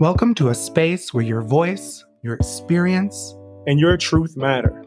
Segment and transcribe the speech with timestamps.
[0.00, 4.82] Welcome to a space where your voice, your experience, and your truth matter.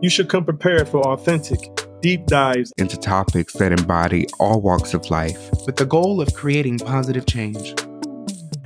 [0.00, 1.58] You should come prepared for authentic,
[2.00, 6.78] deep dives into topics that embody all walks of life with the goal of creating
[6.78, 7.74] positive change.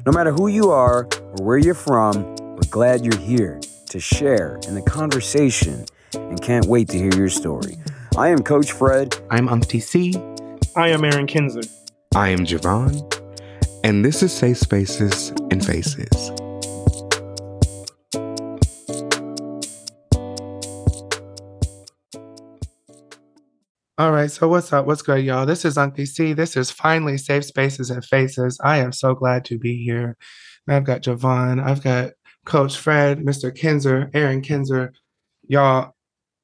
[0.06, 4.61] No matter who you are or where you're from, we're glad you're here to share
[4.69, 7.79] in the conversation and can't wait to hear your story.
[8.17, 9.19] I am Coach Fred.
[9.29, 10.15] I'm Unctie C.
[10.77, 11.69] I am Aaron Kinzer.
[12.15, 13.13] I am Jevon.
[13.85, 16.30] And this is Safe Spaces and Faces.
[23.98, 24.86] All right, so what's up?
[24.86, 25.45] What's good, y'all?
[25.45, 26.32] This is Unctie C.
[26.32, 28.59] This is finally Safe Spaces and Faces.
[28.64, 30.16] I am so glad to be here.
[30.66, 32.12] I've got Jevon, I've got
[32.46, 33.54] Coach Fred, Mr.
[33.54, 34.95] Kinzer, Aaron Kinzer.
[35.46, 35.95] Y'all,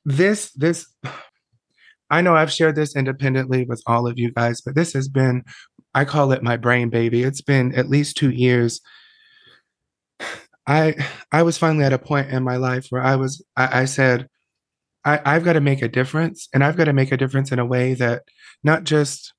[0.04, 0.94] this, this,
[2.10, 5.42] I know I've shared this independently with all of you guys, but this has been,
[5.94, 7.22] I call it my brain baby.
[7.22, 8.80] It's been at least two years.
[10.66, 10.94] I
[11.32, 14.28] I was finally at a point in my life where I was I, I said,
[15.04, 17.58] I, I've got to make a difference, and I've got to make a difference in
[17.58, 18.22] a way that
[18.62, 19.32] not just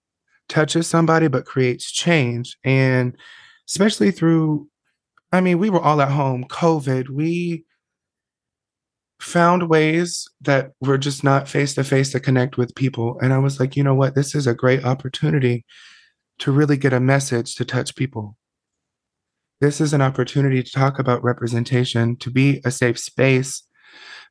[0.49, 2.57] touches somebody but creates change.
[2.63, 3.15] And
[3.69, 4.67] especially through,
[5.31, 7.09] I mean, we were all at home, COVID.
[7.09, 7.63] We
[9.21, 13.17] found ways that were just not face to face to connect with people.
[13.21, 14.15] And I was like, you know what?
[14.15, 15.63] This is a great opportunity
[16.41, 18.35] to really get a message to touch people.
[19.59, 23.63] This is an opportunity to talk about representation, to be a safe space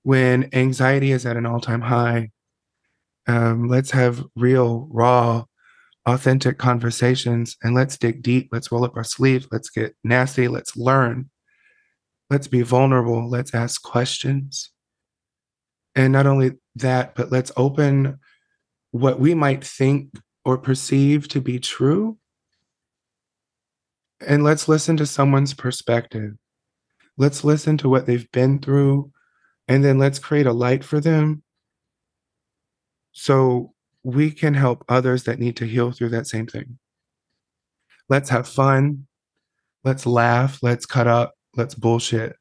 [0.03, 2.31] when anxiety is at an all time high.
[3.29, 5.45] Um, let's have real, raw,
[6.05, 8.49] authentic conversations and let's dig deep.
[8.51, 9.47] Let's roll up our sleeves.
[9.53, 10.49] Let's get nasty.
[10.49, 11.31] Let's learn.
[12.29, 13.29] Let's be vulnerable.
[13.29, 14.71] Let's ask questions.
[15.95, 18.19] And not only that, but let's open
[18.91, 20.11] what we might think
[20.51, 22.19] or perceive to be true.
[24.27, 26.33] And let's listen to someone's perspective.
[27.17, 29.13] Let's listen to what they've been through,
[29.69, 31.45] and then let's create a light for them
[33.13, 33.73] so
[34.03, 36.79] we can help others that need to heal through that same thing.
[38.09, 39.07] Let's have fun.
[39.85, 40.59] Let's laugh.
[40.63, 41.35] Let's cut up.
[41.55, 42.35] Let's bullshit.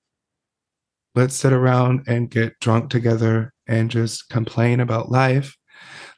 [1.14, 5.56] Let's sit around and get drunk together and just complain about life.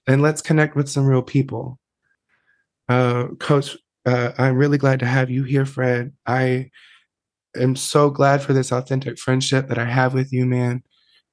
[0.08, 1.80] And let's connect with some real people.
[2.92, 6.14] Uh, Coach, uh, I'm really glad to have you here, Fred.
[6.26, 6.72] I
[7.56, 10.84] am so glad for this authentic friendship that I have with you, man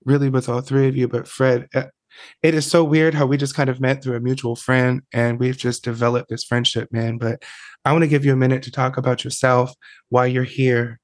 [0.04, 1.84] really with all three of you, but Fred, uh,
[2.42, 5.38] it is so weird how we just kind of met through a mutual friend and
[5.38, 7.19] we've just developed this friendship, man.
[7.19, 7.42] But
[7.84, 9.72] I want to give you a minute to talk about yourself,
[10.08, 10.98] why you're here,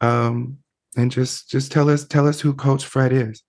[0.00, 0.58] um,
[0.96, 3.42] and just just tell us tell us who Coach Fred is.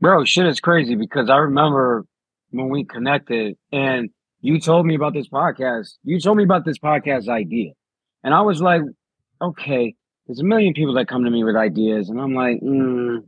[0.00, 2.04] Bro, shit is crazy because I remember
[2.50, 4.10] when we connected and
[4.42, 5.94] you told me about this podcast.
[6.04, 7.72] You told me about this podcast idea,
[8.22, 8.82] and I was like,
[9.40, 9.94] okay,
[10.26, 13.24] there's a million people that come to me with ideas, and I'm like, mm,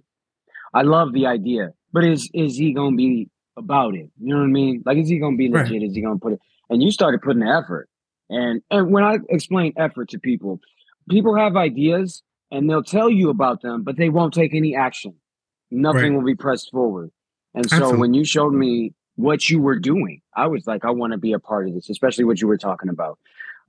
[0.74, 4.10] I love the idea, but is is he gonna be about it?
[4.20, 4.82] You know what I mean?
[4.84, 5.70] Like, is he gonna be legit?
[5.70, 5.82] Right.
[5.82, 6.40] Is he gonna put it?
[6.68, 7.88] And you started putting the effort.
[8.28, 10.60] And and when I explain effort to people,
[11.08, 15.14] people have ideas and they'll tell you about them, but they won't take any action.
[15.70, 16.12] Nothing right.
[16.14, 17.10] will be pressed forward.
[17.54, 18.00] And so Absolutely.
[18.00, 21.32] when you showed me what you were doing, I was like, I want to be
[21.32, 23.18] a part of this, especially what you were talking about.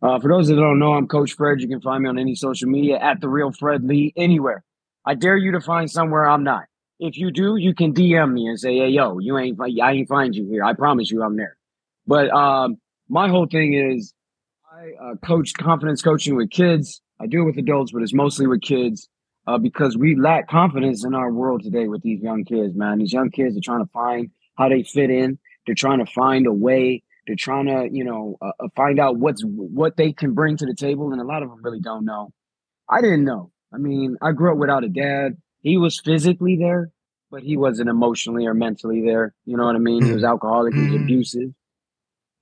[0.02, 1.62] Uh, for those that don't know, I'm Coach Fred.
[1.62, 4.64] You can find me on any social media at the real Fred Lee, anywhere.
[5.06, 6.66] I dare you to find somewhere I'm not.
[7.00, 10.08] If you do, you can DM me and say, "Hey, yo, you ain't I ain't
[10.08, 10.64] find you here.
[10.64, 11.58] I promise you, I'm there."
[12.08, 12.78] But um,
[13.10, 14.14] my whole thing is,
[14.72, 17.02] I uh, coach confidence coaching with kids.
[17.20, 19.10] I do it with adults, but it's mostly with kids
[19.48, 22.76] uh, because we lack confidence in our world today with these young kids.
[22.76, 25.40] Man, these young kids are trying to find how they fit in.
[25.66, 27.04] They're trying to find a way.
[27.28, 30.66] They're trying to, you know, uh, uh find out what's what they can bring to
[30.66, 32.32] the table, and a lot of them really don't know.
[32.90, 33.52] I didn't know.
[33.74, 36.92] I mean, I grew up without a dad he was physically there,
[37.32, 39.34] but he wasn't emotionally or mentally there.
[39.46, 40.06] You know what I mean?
[40.06, 40.30] He was mm-hmm.
[40.30, 41.04] alcoholic, he was mm-hmm.
[41.04, 41.50] abusive.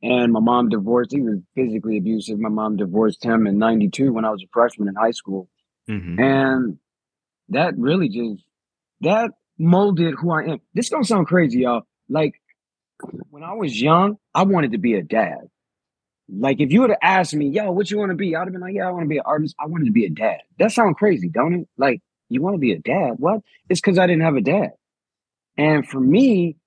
[0.02, 1.14] And my mom divorced.
[1.14, 2.38] He was physically abusive.
[2.38, 5.48] My mom divorced him in 92 when I was a freshman in high school.
[5.90, 6.20] Mm-hmm.
[6.20, 6.78] And
[7.48, 8.44] that really just,
[9.00, 10.60] that molded who I am.
[10.74, 11.84] This gonna sound crazy, y'all.
[12.10, 12.36] Like
[13.30, 15.50] when I was young, I wanted to be a dad.
[16.30, 18.36] Like if you would have asked me, yo, what you want to be?
[18.36, 19.56] I'd have been like, yeah, I want to be an artist.
[19.60, 20.40] I wanted to be a dad.
[20.60, 21.68] That sounds crazy, don't it?
[21.78, 23.14] Like you want to be a dad?
[23.18, 23.42] What?
[23.70, 24.72] It's because I didn't have a dad.
[25.58, 26.58] And for me,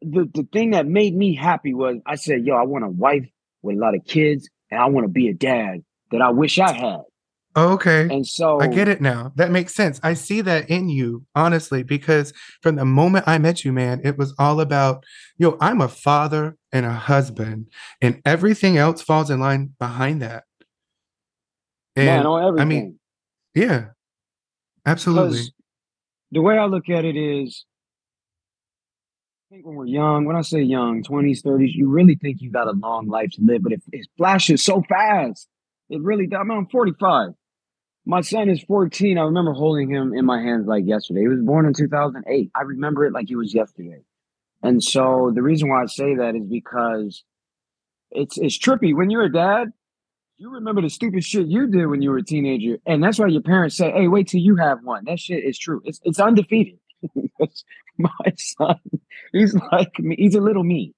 [0.00, 3.26] the, the thing that made me happy was I said, yo, I want a wife
[3.62, 5.82] with a lot of kids, and I want to be a dad
[6.12, 7.02] that I wish I had.
[7.58, 8.02] Oh, okay.
[8.10, 9.32] And so I get it now.
[9.36, 9.98] That makes sense.
[10.02, 14.18] I see that in you, honestly, because from the moment I met you, man, it
[14.18, 15.04] was all about,
[15.38, 17.68] yo, I'm a father and a husband,
[18.02, 20.44] and everything else falls in line behind that.
[21.96, 22.62] And man, on everything.
[22.62, 22.98] I mean,
[23.54, 23.86] Yeah.
[24.84, 25.30] Absolutely.
[25.30, 25.52] Because
[26.32, 27.64] the way I look at it is,
[29.50, 32.50] I think when we're young, when I say young, 20s, 30s, you really think you
[32.50, 35.48] got a long life to live, but it, it flashes so fast.
[35.88, 36.40] It really does.
[36.40, 37.30] I mean, I'm 45.
[38.08, 39.18] My son is 14.
[39.18, 41.22] I remember holding him in my hands like yesterday.
[41.22, 42.50] He was born in 2008.
[42.54, 44.02] I remember it like it was yesterday.
[44.62, 47.24] And so the reason why I say that is because
[48.12, 48.94] it's it's trippy.
[48.94, 49.72] When you're a dad,
[50.38, 53.26] you remember the stupid shit you did when you were a teenager, and that's why
[53.26, 55.82] your parents say, "Hey, wait till you have one." That shit is true.
[55.84, 56.78] It's it's undefeated.
[57.98, 58.78] my son,
[59.32, 60.16] he's like me.
[60.18, 60.94] He's a little me,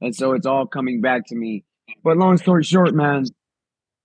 [0.00, 1.64] and so it's all coming back to me.
[2.02, 3.24] But long story short, man,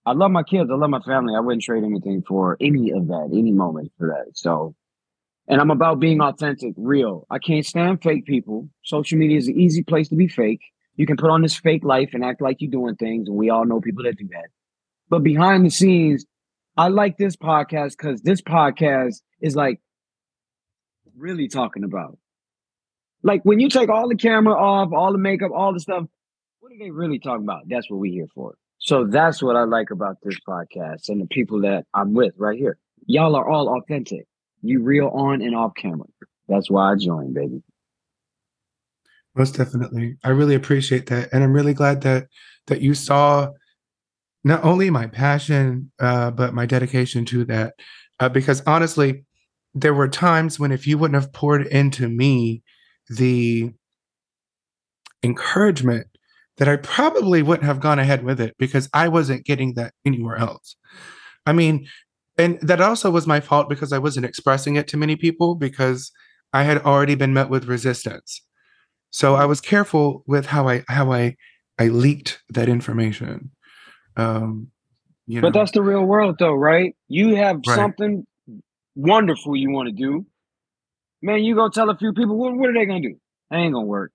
[0.06, 0.70] I love my kids.
[0.70, 1.34] I love my family.
[1.36, 4.38] I wouldn't trade anything for any of that, any moment for that.
[4.38, 4.76] So,
[5.48, 7.26] and I'm about being authentic, real.
[7.30, 8.70] I can't stand fake people.
[8.84, 10.62] Social media is an easy place to be fake.
[10.96, 13.50] You can put on this fake life and act like you're doing things, and we
[13.50, 14.50] all know people that do that.
[15.10, 16.26] But behind the scenes,
[16.76, 19.80] I like this podcast because this podcast is like
[21.16, 22.18] really talking about.
[23.22, 26.06] Like when you take all the camera off, all the makeup, all the stuff,
[26.60, 27.64] what are they really talking about?
[27.68, 28.56] That's what we're here for.
[28.84, 32.58] So that's what I like about this podcast and the people that I'm with right
[32.58, 32.78] here.
[33.06, 34.28] Y'all are all authentic.
[34.62, 36.08] You real on and off camera.
[36.50, 37.64] That's why I joined, baby.
[39.36, 40.18] Most definitely.
[40.24, 41.30] I really appreciate that.
[41.32, 42.28] And I'm really glad that
[42.68, 43.52] that you saw
[44.44, 47.76] not only my passion, uh, but my dedication to that.
[48.20, 49.24] Uh, because honestly,
[49.74, 52.62] there were times when if you wouldn't have poured into me
[53.10, 53.72] the
[55.24, 56.08] encouragement
[56.58, 60.38] that I probably wouldn't have gone ahead with it because I wasn't getting that anywhere
[60.38, 60.76] else.
[61.46, 61.88] I mean,
[62.38, 66.12] and that also was my fault because I wasn't expressing it to many people because
[66.52, 68.42] I had already been met with resistance.
[69.10, 71.36] So I was careful with how I how I
[71.80, 73.52] I leaked that information.
[74.16, 74.72] Um,
[75.28, 75.48] you know.
[75.48, 76.96] But that's the real world, though, right?
[77.08, 77.76] You have Right.
[77.76, 78.26] something
[78.96, 80.26] wonderful you want to do.
[81.22, 83.16] Man, you go tell a few people, what, what are they going to do?
[83.50, 84.12] That ain't going to work.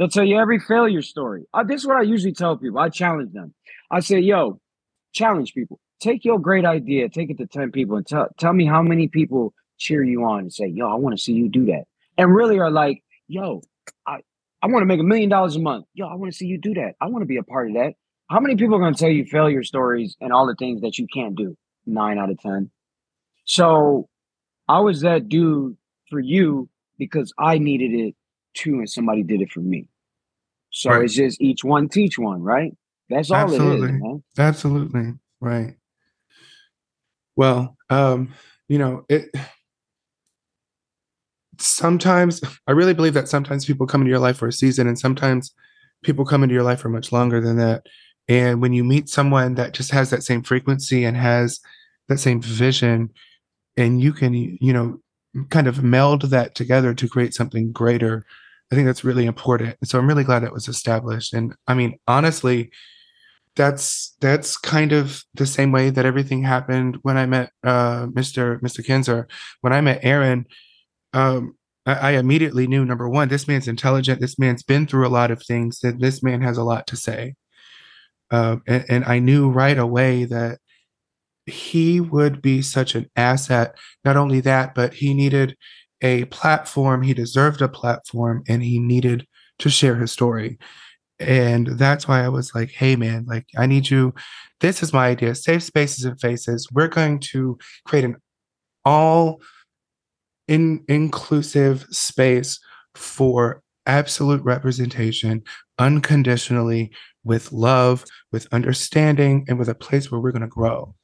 [0.00, 1.44] They'll tell you every failure story.
[1.52, 2.78] Uh, this is what I usually tell people.
[2.78, 3.52] I challenge them.
[3.90, 4.58] I say, yo,
[5.12, 5.78] challenge people.
[6.00, 9.08] Take your great idea, take it to 10 people and tell, tell me how many
[9.08, 11.84] people cheer you on and say, yo, I want to see you do that.
[12.16, 13.60] And really are like, yo,
[14.06, 14.20] I,
[14.62, 15.84] I want to make a million dollars a month.
[15.92, 16.94] Yo, I want to see you do that.
[16.98, 17.92] I want to be a part of that.
[18.30, 20.96] How many people are going to tell you failure stories and all the things that
[20.96, 21.58] you can't do?
[21.84, 22.70] Nine out of 10.
[23.44, 24.08] So
[24.66, 25.76] I was that dude
[26.08, 28.14] for you because I needed it
[28.54, 29.88] too, and somebody did it for me.
[30.70, 31.04] So Right.
[31.04, 32.76] it's just each one teach one, right?
[33.08, 33.88] That's all it Absolutely.
[33.88, 34.22] is, man.
[34.38, 35.12] Absolutely.
[35.40, 35.76] Right.
[37.36, 38.34] Well, um,
[38.68, 39.34] you know, it
[41.58, 44.98] sometimes I really believe that sometimes people come into your life for a season and
[44.98, 45.52] sometimes
[46.02, 47.84] people come into your life for much longer than that.
[48.28, 51.60] And when you meet someone that just has that same frequency and has
[52.08, 53.10] that same vision
[53.76, 55.00] and you can, you know,
[55.48, 58.24] kind of meld that together to create something greater,
[58.70, 59.76] I think that's really important.
[59.84, 61.34] So I'm really glad it was established.
[61.34, 62.70] And I mean, honestly,
[63.56, 68.60] that's that's kind of the same way that everything happened when I met uh, Mr.
[68.60, 68.84] Mr.
[68.84, 69.26] Kinzer.
[69.60, 70.46] When I met Aaron,
[71.12, 74.20] um, I, I immediately knew number one, this man's intelligent.
[74.20, 75.80] This man's been through a lot of things.
[75.80, 77.34] That this man has a lot to say,
[78.30, 80.60] uh, and, and I knew right away that
[81.46, 83.76] he would be such an asset.
[84.04, 85.56] Not only that, but he needed
[86.02, 87.02] a platform.
[87.02, 89.26] He deserved a platform, and he needed
[89.60, 90.58] to share his story
[91.18, 94.14] and that's why I was like, "Hey, man, like I need you.
[94.60, 95.34] This is my idea.
[95.34, 96.68] Safe spaces and faces.
[96.72, 98.16] We're going to create an
[98.84, 99.40] all
[100.48, 102.58] in inclusive space
[102.94, 105.42] for absolute representation,
[105.78, 106.90] unconditionally,
[107.24, 110.94] with love, with understanding, and with a place where we're going to grow."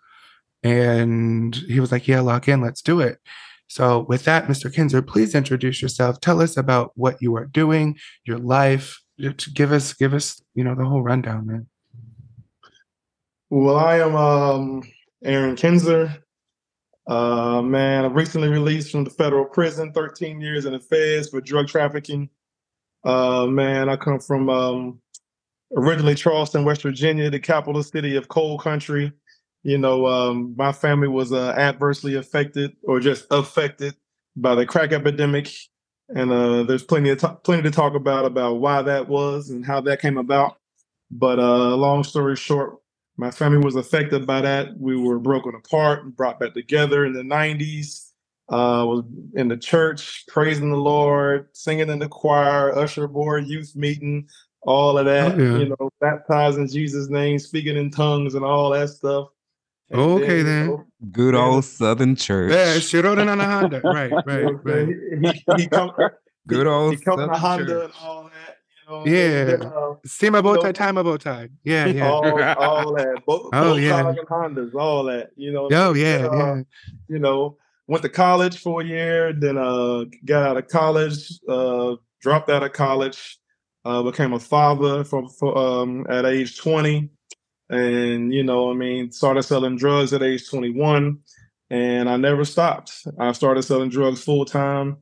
[0.66, 2.61] And he was like, "Yeah, lock in.
[2.61, 3.18] Let's do it."
[3.68, 4.73] So, with that, Mr.
[4.73, 6.20] Kinzer, please introduce yourself.
[6.20, 9.00] Tell us about what you are doing, your life.
[9.18, 11.66] Give us, give us, you know, the whole rundown, man.
[13.50, 14.82] Well, I am um,
[15.25, 16.14] Aaron Kinzer.
[17.06, 21.40] Uh, man, I've recently released from the federal prison, 13 years in the feds for
[21.40, 22.28] drug trafficking.
[23.04, 25.00] Uh, man, I come from um,
[25.76, 29.12] originally Charleston, West Virginia, the capital city of coal country.
[29.66, 33.96] You know, um, my family was uh, adversely affected or just affected
[34.37, 35.52] by the crack epidemic,
[36.08, 39.66] and uh, there's plenty of ta- plenty to talk about about why that was and
[39.66, 40.58] how that came about.
[41.11, 42.76] But uh, long story short,
[43.16, 44.78] my family was affected by that.
[44.78, 48.12] We were broken apart and brought back together in the 90s.
[48.49, 49.02] Uh, was
[49.35, 54.28] in the church, praising the Lord, singing in the choir, usher board, youth meeting,
[54.62, 55.35] all of that.
[55.35, 55.58] Oh, yeah.
[55.58, 59.30] You know, baptizing Jesus' name, speaking in tongues, and all that stuff.
[59.90, 60.66] And Okay, you then.
[60.69, 62.50] know, Good old Southern church.
[62.52, 63.81] Yeah, she rode in on a Honda.
[63.85, 65.21] Right, right, what I'm saying?
[65.23, 65.35] right.
[65.35, 65.93] He, he, he come,
[66.49, 67.85] Good old he come in a Southern Honda church.
[67.85, 68.57] and all that.
[68.71, 69.52] You know, Yeah.
[69.55, 71.49] and, uh, See my bow tie, know- tie my bow tie.
[71.64, 72.11] Yeah, yeah.
[72.11, 72.25] all,
[72.59, 73.23] all that.
[73.26, 74.14] Both, Oh, both yeah.
[74.28, 75.31] Hondas, all that.
[75.37, 76.62] You know, Oh, yeah, uh, yeah.
[77.09, 81.95] you know, went to college for a year, then uh got out of college, uh
[82.21, 83.38] dropped out of college,
[83.85, 87.11] uh became a father from, for um at age 20.
[87.68, 91.18] And you know, I mean, started selling drugs at age 21
[91.70, 93.06] and I never stopped.
[93.18, 94.99] I started selling drugs full time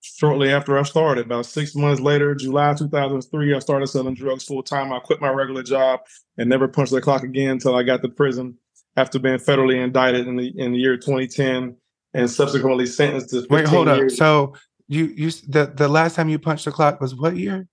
[0.00, 1.26] shortly after I started.
[1.26, 4.92] About six months later, July 2003, I started selling drugs full time.
[4.92, 6.00] I quit my regular job
[6.36, 8.56] and never punched the clock again until I got to prison
[8.96, 11.76] after being federally indicted in the in the year 2010
[12.14, 14.10] and subsequently sentenced to Wait, hold up.
[14.10, 14.54] So
[14.88, 17.68] you you the the last time you punched the clock was what year?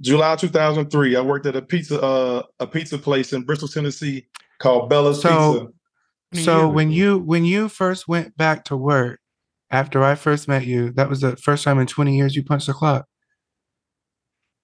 [0.00, 4.26] July 2003, I worked at a pizza uh, a pizza place in Bristol, Tennessee
[4.58, 5.52] called Bella's So-
[6.30, 6.44] Pizza.
[6.44, 6.94] So when ago.
[6.96, 9.20] you when you first went back to work
[9.70, 12.68] after I first met you, that was the first time in 20 years you punched
[12.68, 13.04] the clock.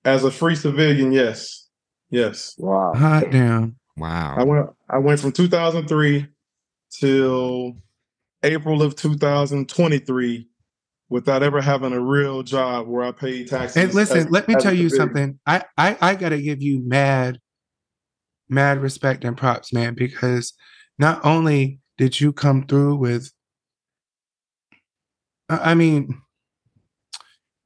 [0.04, 1.68] As a free civilian, yes.
[2.08, 2.54] Yes.
[2.56, 2.94] Wow.
[2.94, 3.76] Hot damn.
[3.98, 4.36] Wow.
[4.38, 6.26] I went I went from 2003
[6.90, 7.76] till
[8.42, 10.47] April of 2023
[11.10, 13.76] without ever having a real job where I paid taxes.
[13.76, 15.38] And listen, as- let me tell you something.
[15.46, 17.38] I, I I gotta give you mad,
[18.48, 20.52] mad respect and props, man, because
[20.98, 23.30] not only did you come through with
[25.48, 26.20] I I mean,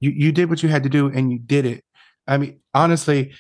[0.01, 1.85] you you did what you had to do and you did it.
[2.27, 3.33] I mean, honestly,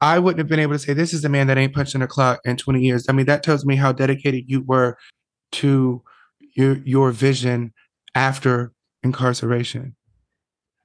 [0.00, 2.06] I wouldn't have been able to say this is a man that ain't punching a
[2.06, 3.06] clock in 20 years.
[3.08, 4.96] I mean, that tells me how dedicated you were
[5.52, 6.02] to
[6.54, 7.72] your your vision
[8.14, 9.94] after incarceration.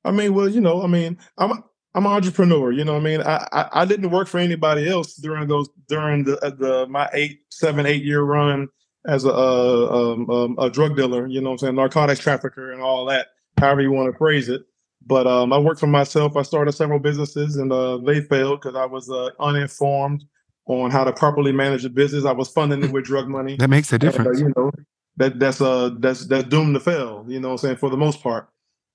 [0.05, 1.63] I mean, well, you know, I mean, I'm a,
[1.95, 2.71] I'm an entrepreneur.
[2.71, 5.69] You know, what I mean, I, I I didn't work for anybody else during those
[5.87, 8.67] during the uh, the my eight seven eight year run
[9.07, 11.27] as a uh, um, um, a drug dealer.
[11.27, 13.27] You know, what I'm saying narcotics trafficker and all that.
[13.59, 14.63] However you want to phrase it.
[15.05, 16.37] But um, I worked for myself.
[16.37, 20.23] I started several businesses, and uh, they failed because I was uh, uninformed
[20.65, 22.23] on how to properly manage a business.
[22.23, 23.57] I was funding it with drug money.
[23.57, 24.39] That makes a And, uh, difference.
[24.39, 24.71] you know,
[25.17, 27.25] that that's uh that's that's doomed to fail.
[27.27, 28.49] You know, what I'm saying for the most part.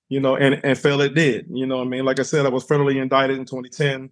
[0.08, 1.46] You know, and and fail it did.
[1.50, 4.10] You know, what I mean, like I said, I was federally indicted in 2010.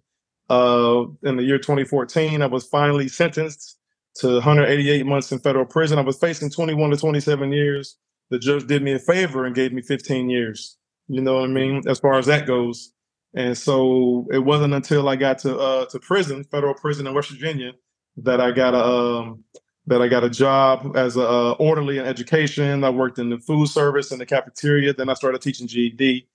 [0.49, 3.77] Uh, in the year 2014, I was finally sentenced
[4.15, 5.99] to 188 months in federal prison.
[5.99, 7.97] I was facing 21 to 27 years.
[8.29, 10.77] The judge did me a favor and gave me 15 years.
[11.07, 11.81] You know what I mean?
[11.87, 12.93] As far as that goes.
[13.35, 17.29] And so it wasn't until I got to uh to prison, federal prison in West
[17.29, 17.73] Virginia,
[18.17, 19.43] that I got a um
[19.87, 22.83] that I got a job as a uh, orderly in education.
[22.83, 24.93] I worked in the food service and the cafeteria.
[24.93, 26.27] Then I started teaching GED.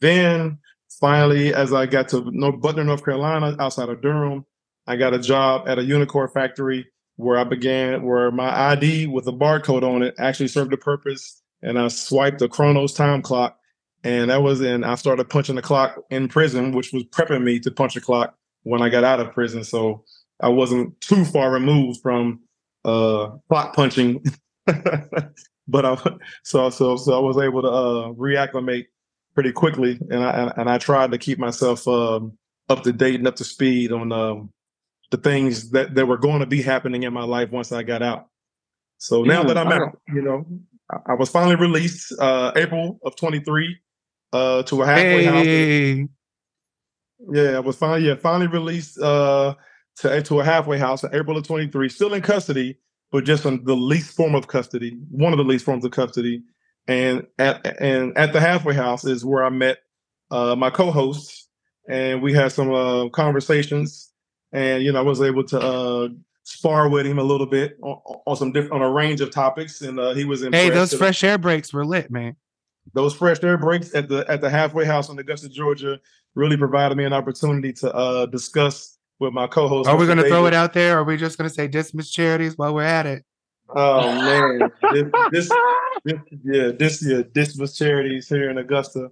[0.00, 0.58] Then
[1.00, 4.44] finally, as I got to North Butner, North Carolina, outside of Durham,
[4.86, 9.26] I got a job at a UNICOR factory where I began, where my ID with
[9.26, 11.40] a barcode on it actually served a purpose.
[11.62, 13.58] And I swiped a Kronos time clock.
[14.04, 17.60] And that was in, I started punching the clock in prison, which was prepping me
[17.60, 18.34] to punch the clock
[18.64, 19.64] when I got out of prison.
[19.64, 20.04] So
[20.40, 22.40] I wasn't too far removed from
[22.84, 24.24] uh clock punching.
[24.66, 25.96] but I
[26.44, 28.86] so so so I was able to uh reacclimate
[29.34, 32.36] pretty quickly and I and, I tried to keep myself um
[32.68, 34.50] up to date and up to speed on um
[35.10, 38.02] the things that, that were going to be happening in my life once I got
[38.02, 38.28] out.
[38.96, 40.46] So now that I'm out, you know,
[40.90, 43.78] I, I was finally released uh April of 23
[44.32, 46.08] uh to a halfway house.
[47.30, 49.54] Yeah, I was finally yeah finally released uh
[49.96, 52.78] to to a halfway house in April of 23, still in custody,
[53.10, 56.42] but just in the least form of custody, one of the least forms of custody.
[56.88, 59.78] And at and at the halfway house is where I met
[60.30, 61.48] uh my co-hosts,
[61.88, 64.12] and we had some uh conversations,
[64.52, 66.08] and you know I was able to uh
[66.44, 69.80] spar with him a little bit on, on some different on a range of topics,
[69.82, 70.64] and uh, he was impressed.
[70.64, 72.34] hey, those fresh air breaks were lit, man.
[72.94, 76.00] those fresh air breaks at the at the halfway house in Augusta, Georgia,
[76.34, 79.88] really provided me an opportunity to uh, discuss with my co-host.
[79.88, 80.98] Are we gonna throw it out there?
[80.98, 83.24] Or are we just gonna say Dismas Charities while we're at it?
[83.70, 85.48] Oh man, this, this,
[86.04, 89.10] this yeah this yeah Dismas Charities here in Augusta.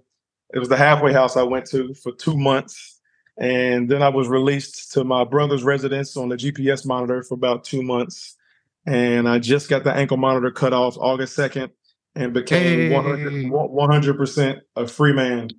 [0.53, 2.99] It was the halfway house I went to for two months,
[3.39, 7.63] and then I was released to my brother's residence on the GPS monitor for about
[7.63, 8.35] two months,
[8.85, 11.71] and I just got the ankle monitor cut off August second,
[12.15, 13.49] and became Hey.
[13.49, 15.49] 100 percent a free man.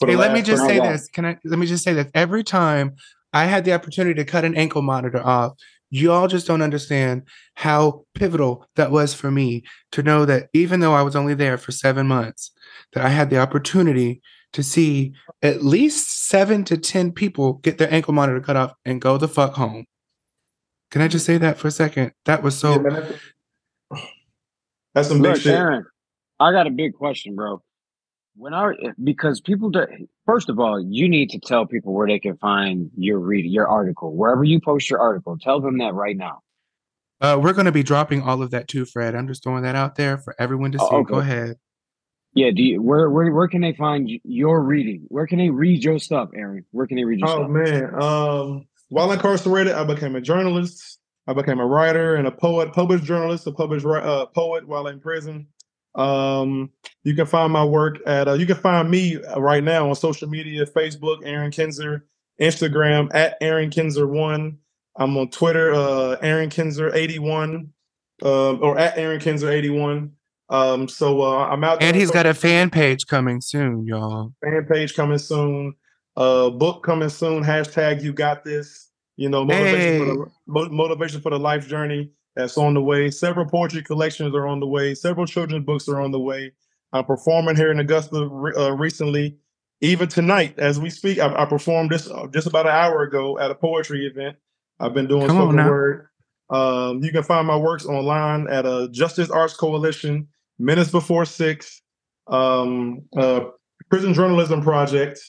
[0.00, 1.00] Hey, let me just say years.
[1.00, 1.08] this.
[1.08, 2.08] Can I let me just say this?
[2.14, 2.96] Every time
[3.32, 5.52] I had the opportunity to cut an ankle monitor off,
[5.90, 7.22] you all just don't understand
[7.54, 9.62] how pivotal that was for me
[9.92, 12.50] to know that even though I was only there for seven months,
[12.94, 14.22] that I had the opportunity
[14.54, 15.12] to see
[15.42, 19.28] at least seven to ten people get their ankle monitor cut off and go the
[19.28, 19.84] fuck home.
[20.90, 22.12] Can I just say that for a second?
[22.24, 23.20] That was so that's-
[24.94, 25.54] That's some big Look, shit.
[25.54, 25.86] Aaron,
[26.38, 27.62] I got a big question, bro.
[28.36, 28.72] When I
[29.02, 29.86] because people do,
[30.26, 33.68] first of all, you need to tell people where they can find your read your
[33.68, 34.14] article.
[34.16, 36.40] Wherever you post your article, tell them that right now.
[37.20, 39.14] Uh, we're going to be dropping all of that too, Fred.
[39.14, 40.88] I'm just throwing that out there for everyone to see.
[40.90, 41.56] Oh, Go ahead.
[42.34, 45.04] Yeah, do you, where where where can they find your reading?
[45.08, 46.64] Where can they read your stuff, Aaron?
[46.70, 47.40] Where can they read your stuff?
[47.40, 47.70] Oh stuff?
[47.70, 48.02] man.
[48.02, 50.98] Um, while incarcerated, I became a journalist.
[51.26, 54.98] I became a writer and a poet, published journalist, a published uh, poet while in
[54.98, 55.46] prison.
[55.94, 56.70] Um,
[57.04, 60.28] you can find my work at uh, you can find me right now on social
[60.28, 62.06] media, Facebook, Aaron Kinzer,
[62.40, 64.58] Instagram at Aaron Kinzer one.
[64.96, 67.72] I'm on Twitter, uh, Aaron Kinzer eighty one,
[68.22, 70.12] um, or at Aaron Kinzer eighty one.
[70.48, 71.82] Um, so uh, I'm out.
[71.82, 74.32] And he's got a fan page coming soon, y'all.
[74.42, 75.74] fan page coming soon.
[76.16, 77.42] Uh, book coming soon.
[77.42, 78.90] Hashtag you got this.
[79.16, 83.10] You know, motivation for the motivation for the life journey that's on the way.
[83.10, 84.94] Several poetry collections are on the way.
[84.94, 86.52] Several children's books are on the way.
[86.92, 88.16] I'm performing here in Augusta
[88.56, 89.36] uh, recently.
[89.80, 93.38] Even tonight, as we speak, I, I performed this uh, just about an hour ago
[93.38, 94.36] at a poetry event.
[94.78, 96.08] I've been doing Come spoken word.
[96.50, 101.82] Um, you can find my works online at a Justice Arts Coalition, Minutes Before Six,
[102.28, 103.46] um, uh,
[103.90, 105.20] Prison Journalism Project,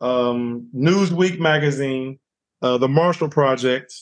[0.00, 2.18] um, Newsweek Magazine,
[2.62, 3.94] uh, the Marshall Project.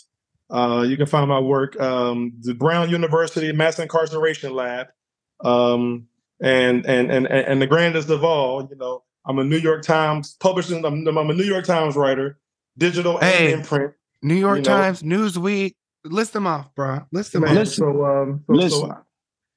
[0.51, 4.87] Uh, you can find my work, um, the Brown University Mass Incarceration Lab,
[5.45, 6.07] um,
[6.41, 9.83] and, and and and and the grandest of all, you know, I'm a New York
[9.83, 10.85] Times publishing.
[10.87, 12.39] I'm, I'm a New York Times writer,
[12.79, 13.93] digital Hey, and print.
[14.23, 15.75] New York You know- Times, Newsweek.
[16.05, 17.01] List them off, bro.
[17.13, 17.57] List them Man, off.
[17.59, 17.85] Listen.
[17.85, 18.81] so um, so, Listen.
[18.89, 18.99] so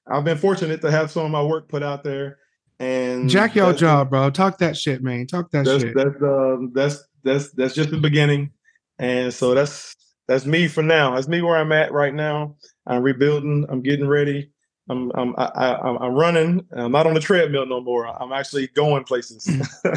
[0.07, 2.39] I've been fortunate to have some of my work put out there,
[2.79, 4.29] and Jack your job, bro.
[4.31, 5.27] Talk that shit, man.
[5.27, 5.95] Talk that that's shit.
[5.95, 8.51] that's um that's that's that's just the beginning,
[8.99, 9.95] and so that's
[10.31, 11.15] that's me for now.
[11.15, 12.55] That's me where I'm at right now.
[12.87, 13.65] I'm rebuilding.
[13.69, 14.49] I'm getting ready.
[14.89, 16.65] I'm I'm I, I, I'm I'm running.
[16.75, 18.07] I'm not on the treadmill no more.
[18.07, 19.49] I'm actually going places.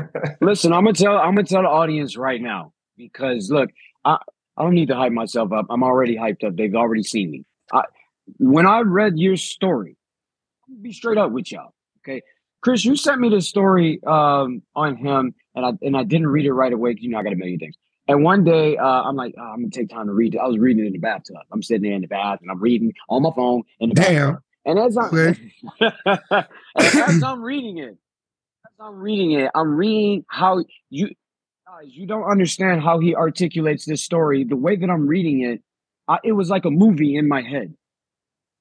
[0.40, 3.70] Listen, I'm gonna tell I'm gonna tell the audience right now because look,
[4.04, 4.18] I
[4.56, 5.66] I don't need to hype myself up.
[5.70, 6.56] I'm already hyped up.
[6.56, 7.44] They've already seen me.
[7.72, 7.82] I
[8.38, 9.96] when I read your story,
[10.68, 11.74] I'm be straight up with y'all.
[12.00, 12.22] Okay,
[12.60, 16.46] Chris, you sent me this story um, on him, and I and I didn't read
[16.46, 17.76] it right away because you know I got a million things.
[18.06, 20.38] And one day, uh, I'm like, oh, I'm gonna take time to read it.
[20.38, 21.36] I was reading in the bathtub.
[21.52, 24.32] I'm sitting there in the bath and I'm reading on my phone in the Damn.
[24.32, 24.42] bathtub.
[24.66, 25.52] And as I'm Okay.
[26.76, 27.96] as I'm reading it,
[28.66, 31.08] as I'm reading it, I'm reading how you
[31.66, 34.44] guys you don't understand how he articulates this story.
[34.44, 35.62] The way that I'm reading it,
[36.08, 37.74] I, it was like a movie in my head.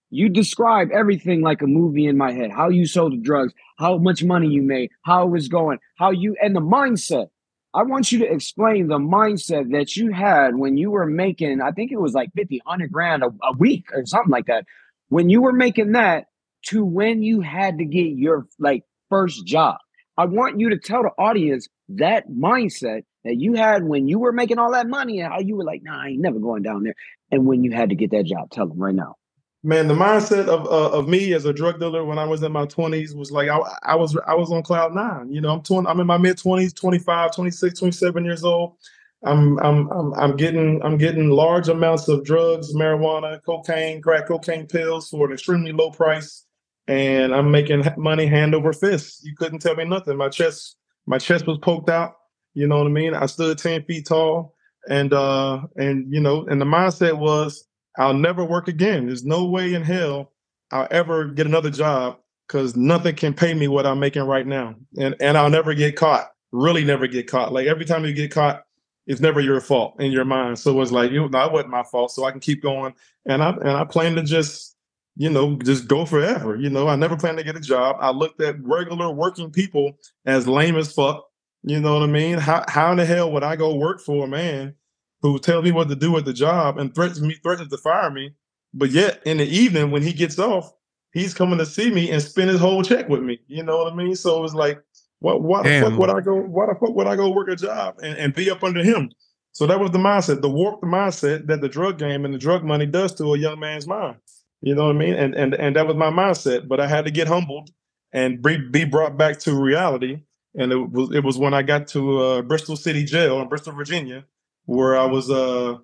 [0.09, 2.51] You describe everything like a movie in my head.
[2.51, 6.11] How you sold the drugs, how much money you made, how it was going, how
[6.11, 7.29] you and the mindset.
[7.73, 11.71] I want you to explain the mindset that you had when you were making, I
[11.71, 14.65] think it was like 50, 100 grand a, a week or something like that.
[15.09, 16.25] When you were making that
[16.67, 19.77] to when you had to get your like first job.
[20.17, 24.31] I want you to tell the audience that mindset that you had when you were
[24.31, 26.83] making all that money and how you were like, nah, I ain't never going down
[26.83, 26.95] there.
[27.31, 29.15] And when you had to get that job, tell them right now.
[29.63, 32.51] Man, the mindset of uh, of me as a drug dealer when I was in
[32.51, 35.31] my 20s was like I, I was I was on cloud nine.
[35.31, 38.75] You know, I'm 20, I'm in my mid 20s, 25, 26, 27 years old.
[39.23, 44.67] I'm I'm I'm I'm getting I'm getting large amounts of drugs, marijuana, cocaine, crack cocaine
[44.67, 46.45] pills for an extremely low price,
[46.87, 49.23] and I'm making money hand over fist.
[49.23, 50.17] You couldn't tell me nothing.
[50.17, 52.15] My chest my chest was poked out.
[52.55, 53.13] You know what I mean?
[53.13, 54.55] I stood 10 feet tall,
[54.89, 57.65] and uh and you know, and the mindset was
[57.97, 59.07] I'll never work again.
[59.07, 60.31] There's no way in hell
[60.71, 64.75] I'll ever get another job because nothing can pay me what I'm making right now.
[64.97, 66.31] And and I'll never get caught.
[66.51, 67.53] Really never get caught.
[67.53, 68.63] Like every time you get caught,
[69.05, 70.59] it's never your fault in your mind.
[70.59, 72.11] So it's like, you know, it wasn't my fault.
[72.11, 72.93] So I can keep going.
[73.25, 74.75] And I and I plan to just,
[75.15, 76.55] you know, just go forever.
[76.55, 77.97] You know, I never plan to get a job.
[77.99, 81.25] I looked at regular working people as lame as fuck.
[81.63, 82.37] You know what I mean?
[82.37, 84.75] How how in the hell would I go work for a man
[85.23, 88.11] who tells me what to do at the job and threatens me, threatens to fire
[88.11, 88.35] me.
[88.73, 90.71] But yet in the evening when he gets off,
[91.13, 93.39] he's coming to see me and spend his whole check with me.
[93.47, 94.15] You know what I mean?
[94.15, 94.83] So it was like,
[95.19, 96.35] what why the fuck would I go?
[96.35, 99.09] Why the fuck would I go work a job and, and be up under him?
[99.53, 102.65] So that was the mindset, the warped mindset that the drug game and the drug
[102.65, 104.17] money does to a young man's mind.
[104.61, 105.13] You know what I mean?
[105.13, 106.67] And and and that was my mindset.
[106.67, 107.69] But I had to get humbled
[108.11, 110.21] and be, be brought back to reality.
[110.55, 113.73] And it was it was when I got to uh, Bristol City Jail in Bristol,
[113.73, 114.25] Virginia,
[114.65, 115.77] where I was uh,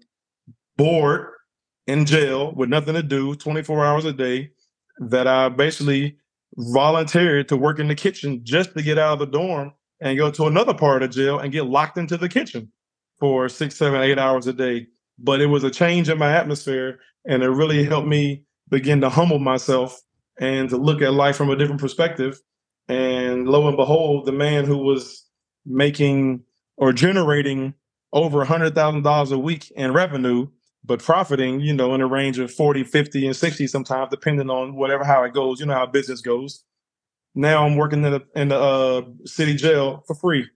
[0.77, 1.27] bored
[1.87, 4.51] in jail with nothing to do, 24 hours a day,
[4.99, 6.17] that I basically
[6.55, 10.31] volunteered to work in the kitchen just to get out of the dorm and go
[10.31, 12.71] to another part of jail and get locked into the kitchen
[13.19, 14.87] for six, seven, eight hours a day.
[15.17, 19.09] But it was a change in my atmosphere, and it really helped me begin to
[19.09, 19.99] humble myself
[20.39, 22.39] and to look at life from a different perspective.
[22.87, 25.25] And lo and behold, the man who was
[25.65, 26.43] making
[26.77, 27.73] or generating
[28.13, 30.47] over a hundred thousand dollars a week in revenue,
[30.83, 34.75] but profiting, you know, in a range of 40, 50, and 60 sometimes, depending on
[34.75, 35.59] whatever how it goes.
[35.59, 36.63] You know how business goes.
[37.35, 40.49] Now I'm working in the in the uh, city jail for free,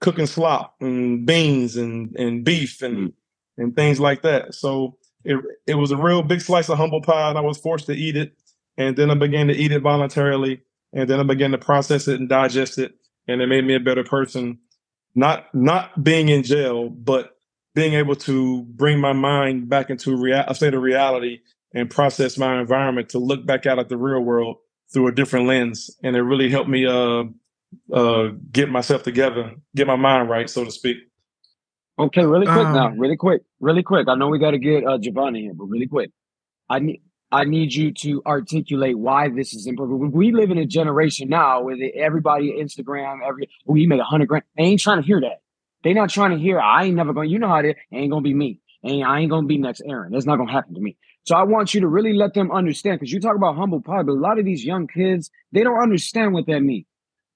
[0.00, 3.12] cooking slop and beans and and beef and mm.
[3.58, 4.54] and things like that.
[4.54, 7.86] So it it was a real big slice of humble pie, and I was forced
[7.86, 8.32] to eat it.
[8.76, 12.18] And then I began to eat it voluntarily, and then I began to process it
[12.18, 12.94] and digest it,
[13.28, 14.58] and it made me a better person.
[15.14, 17.36] Not not being in jail, but
[17.74, 21.40] being able to bring my mind back into rea- a state of reality
[21.74, 24.56] and process my environment to look back out at the real world
[24.92, 27.24] through a different lens, and it really helped me uh,
[27.92, 30.96] uh, get myself together, get my mind right, so to speak.
[31.98, 34.08] Okay, really quick um, now, really quick, really quick.
[34.08, 36.10] I know we got to get uh, Giovanni here, but really quick,
[36.68, 40.12] I need I need you to articulate why this is important.
[40.12, 44.28] We live in a generation now where everybody Instagram, every oh, you made a hundred
[44.28, 44.44] grand.
[44.56, 45.42] They ain't trying to hear that.
[45.84, 46.60] They not trying to hear.
[46.60, 47.30] I ain't never going.
[47.30, 48.60] You know how it ain't gonna be me.
[48.82, 50.12] And I ain't gonna be next Aaron.
[50.12, 50.96] That's not gonna happen to me.
[51.24, 54.02] So I want you to really let them understand because you talk about humble pie,
[54.02, 56.86] but a lot of these young kids they don't understand what that means.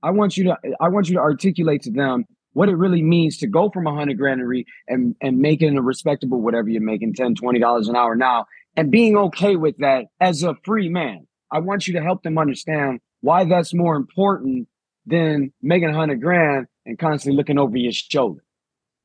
[0.03, 3.37] I want you to I want you to articulate to them what it really means
[3.39, 7.15] to go from a hundred grand and, and and making a respectable whatever you're making
[7.15, 11.27] 10 20 dollars an hour now and being okay with that as a free man
[11.51, 14.69] i want you to help them understand why that's more important
[15.07, 18.45] than making a hundred grand and constantly looking over your shoulder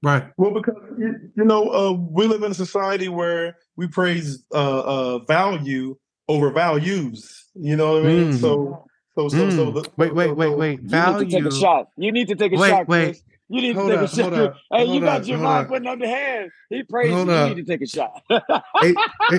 [0.02, 0.24] Right.
[0.38, 5.20] Well, because you know, uh, we live in a society where we praise uh, uh,
[5.20, 7.48] value over values.
[7.54, 8.32] You know what I mean?
[8.32, 8.40] Mm.
[8.40, 9.56] So, so, so, mm.
[9.56, 9.72] so.
[9.72, 10.80] The, wait, wait, wait, wait.
[10.82, 11.20] Value.
[11.20, 11.88] You need to take a shot.
[11.98, 12.88] You need to take a wait, shot.
[12.88, 13.24] Wait, Chris.
[13.50, 14.34] You need hold to take up, a shot.
[14.34, 16.52] Up, hey, you got your mind putting up the hand.
[16.70, 17.12] He prays.
[17.12, 17.20] You.
[17.20, 18.22] you need to take a shot.
[18.30, 18.96] hey,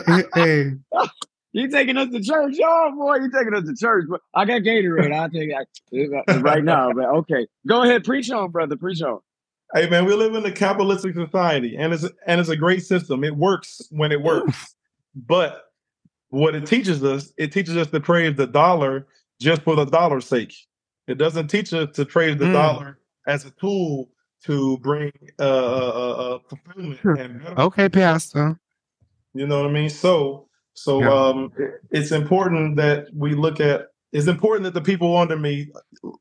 [0.06, 0.72] hey, hey.
[1.52, 3.16] You taking us to church, oh boy!
[3.16, 5.12] You taking us to church, but I got Gatorade.
[5.12, 5.50] I'll take
[5.90, 6.92] it right now.
[6.92, 8.76] But okay, go ahead, preach on, brother.
[8.76, 9.18] Preach on.
[9.74, 13.24] Hey man, we live in a capitalistic society, and it's and it's a great system.
[13.24, 14.76] It works when it works,
[15.16, 15.64] but
[16.28, 19.08] what it teaches us, it teaches us to praise the dollar
[19.40, 20.54] just for the dollar's sake.
[21.08, 22.52] It doesn't teach us to praise the mm.
[22.52, 24.09] dollar as a tool
[24.44, 27.00] to bring uh, uh, uh, uh fulfillment.
[27.04, 28.59] And okay, Pastor.
[29.35, 29.90] You know what I mean?
[29.90, 31.12] So, so yeah.
[31.12, 33.88] um, it, it's important that we look at.
[34.12, 35.68] It's important that the people under me,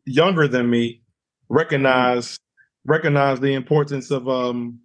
[0.05, 1.01] younger than me,
[1.49, 2.39] recognize
[2.85, 4.79] recognize the importance of um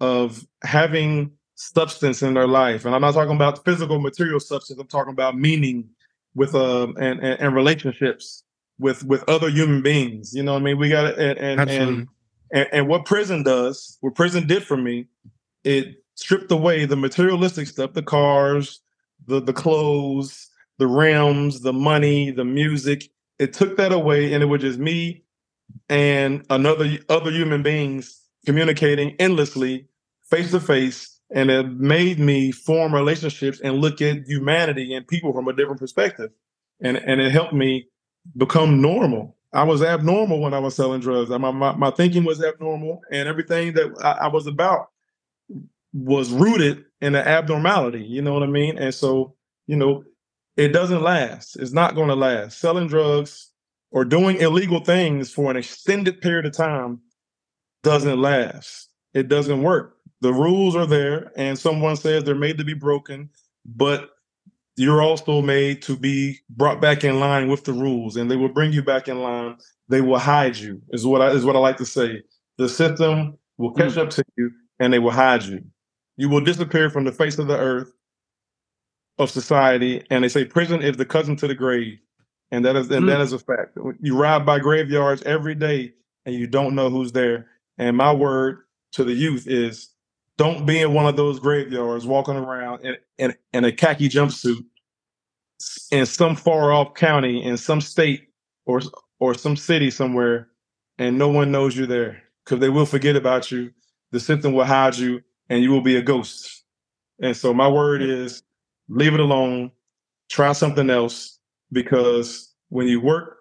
[0.00, 2.84] of having substance in their life.
[2.84, 4.78] And I'm not talking about physical material substance.
[4.78, 5.88] I'm talking about meaning
[6.34, 8.44] with um and, and, and relationships
[8.80, 10.34] with with other human beings.
[10.34, 10.78] You know what I mean?
[10.78, 12.08] We got and and, and
[12.50, 15.06] and and what prison does, what prison did for me,
[15.62, 18.80] it stripped away the materialistic stuff, the cars,
[19.26, 23.10] the the clothes, the rims, the money, the music.
[23.38, 25.22] It took that away, and it was just me
[25.88, 29.86] and another other human beings communicating endlessly,
[30.24, 35.32] face to face, and it made me form relationships and look at humanity and people
[35.32, 36.30] from a different perspective,
[36.80, 37.86] and and it helped me
[38.36, 39.36] become normal.
[39.52, 41.30] I was abnormal when I was selling drugs.
[41.30, 44.88] My my, my thinking was abnormal, and everything that I, I was about
[45.92, 48.04] was rooted in the abnormality.
[48.04, 48.78] You know what I mean?
[48.78, 49.34] And so,
[49.66, 50.04] you know,
[50.56, 51.56] it doesn't last.
[51.56, 52.58] It's not going to last.
[52.58, 53.50] Selling drugs
[53.90, 57.00] or doing illegal things for an extended period of time
[57.82, 58.88] doesn't last.
[59.14, 59.96] It doesn't work.
[60.20, 63.30] The rules are there, and someone says they're made to be broken,
[63.64, 64.10] but
[64.76, 68.48] you're also made to be brought back in line with the rules, and they will
[68.48, 69.56] bring you back in line.
[69.88, 72.22] They will hide you, is what I is what I like to say.
[72.58, 73.98] The system will catch mm.
[73.98, 75.64] up to you, and they will hide you.
[76.16, 77.92] You will disappear from the face of the earth
[79.18, 81.98] of society, and they say prison is the cousin to the grave
[82.50, 83.08] and that is and mm.
[83.08, 83.76] that is a fact.
[84.00, 85.92] You ride by graveyards every day,
[86.26, 87.46] and you don't know who's there.
[87.78, 88.58] And my word
[88.92, 89.88] to the youth is,
[90.40, 94.64] don't be in one of those graveyards walking around in in, in a khaki jumpsuit
[95.90, 98.28] in some far off county in some state
[98.64, 98.80] or
[99.18, 100.48] or some city somewhere,
[100.96, 103.70] and no one knows you're there because they will forget about you.
[104.12, 106.64] The system will hide you, and you will be a ghost.
[107.20, 108.42] And so my word is,
[108.88, 109.70] leave it alone.
[110.30, 111.38] Try something else
[111.70, 113.36] because when you work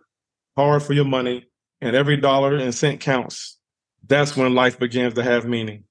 [0.58, 1.48] hard for your money
[1.80, 3.58] and every dollar and cent counts,
[4.06, 5.86] that's when life begins to have meaning.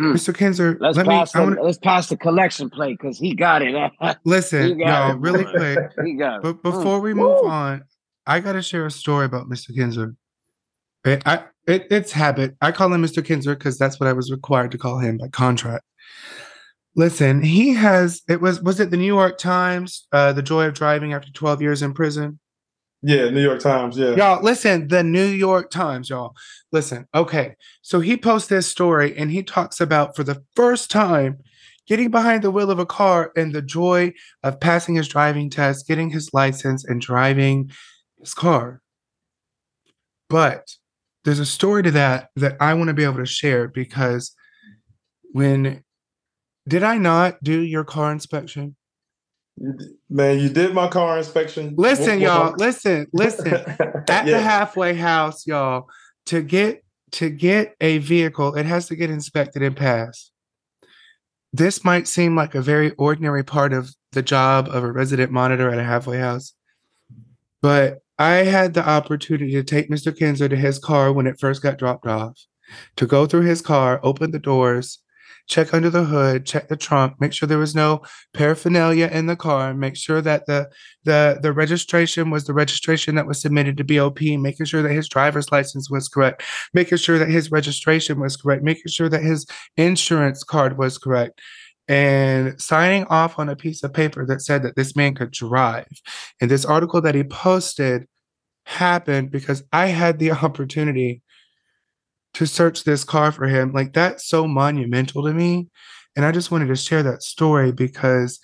[0.00, 0.12] Mm.
[0.12, 0.36] Mr.
[0.36, 3.62] Kinzer, let's let pass me, the, wanna, let's pass the collection plate because he got
[3.62, 3.92] it.
[4.24, 5.78] listen, no, really quick.
[6.04, 7.48] he got but before we move Woo.
[7.48, 7.82] on,
[8.26, 9.74] I got to share a story about Mr.
[9.74, 10.14] Kinzer.
[11.04, 12.56] It, I, it, it's habit.
[12.60, 13.24] I call him Mr.
[13.24, 15.84] Kinzer because that's what I was required to call him by contract.
[16.94, 20.74] Listen, he has it was was it the New York Times, uh, the joy of
[20.74, 22.38] driving after 12 years in prison?
[23.02, 23.96] Yeah, New York Times.
[23.96, 24.14] Yeah.
[24.16, 26.34] Y'all, listen, the New York Times, y'all.
[26.72, 27.54] Listen, okay.
[27.82, 31.38] So he posts this story and he talks about for the first time
[31.86, 35.86] getting behind the wheel of a car and the joy of passing his driving test,
[35.86, 37.70] getting his license, and driving
[38.18, 38.82] his car.
[40.28, 40.68] But
[41.24, 44.34] there's a story to that that I want to be able to share because
[45.32, 45.84] when
[46.66, 48.74] did I not do your car inspection?
[50.10, 51.74] Man, you did my car inspection.
[51.76, 53.54] Listen, What- y'all, what- listen, listen.
[54.08, 55.88] At the halfway house, y'all,
[56.26, 60.32] to get to get a vehicle, it has to get inspected and passed.
[61.52, 65.70] This might seem like a very ordinary part of the job of a resident monitor
[65.70, 66.52] at a halfway house,
[67.62, 70.16] but I had the opportunity to take Mr.
[70.16, 72.38] Kinzer to his car when it first got dropped off,
[72.96, 74.98] to go through his car, open the doors,
[75.46, 78.02] check under the hood, check the trunk, make sure there was no
[78.34, 80.68] paraphernalia in the car, make sure that the
[81.04, 85.08] the the registration was the registration that was submitted to BOP, making sure that his
[85.08, 86.42] driver's license was correct,
[86.74, 91.40] making sure that his registration was correct, making sure that his insurance card was correct,
[91.88, 95.88] and signing off on a piece of paper that said that this man could drive.
[96.40, 98.06] And this article that he posted
[98.64, 101.22] happened because I had the opportunity
[102.36, 103.72] to search this car for him.
[103.72, 105.68] Like that's so monumental to me.
[106.14, 108.40] And I just wanted to share that story because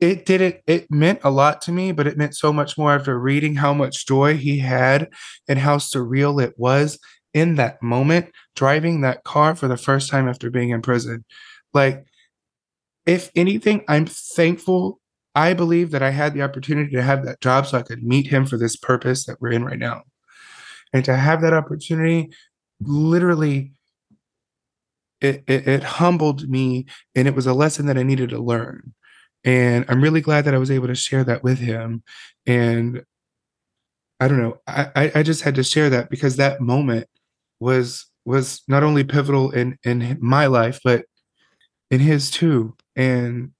[0.00, 3.16] it didn't it meant a lot to me but it meant so much more after
[3.18, 5.08] reading how much joy he had
[5.46, 6.98] and how surreal it was
[7.32, 11.24] in that moment driving that car for the first time after being in prison
[11.72, 12.04] like
[13.06, 14.98] if anything i'm thankful
[15.36, 18.26] i believe that i had the opportunity to have that job so i could meet
[18.26, 20.02] him for this purpose that we're in right now
[20.92, 22.30] and to have that opportunity
[22.86, 23.72] literally
[25.20, 28.92] it, it, it humbled me and it was a lesson that i needed to learn.
[29.44, 32.02] And i'm really glad that i was able to share that with him.
[32.46, 33.04] And
[34.20, 37.08] i don't know i i, just had to share that because that moment
[37.60, 41.04] was was not only pivotal in in my life but
[41.90, 42.76] in his too.
[42.96, 43.52] And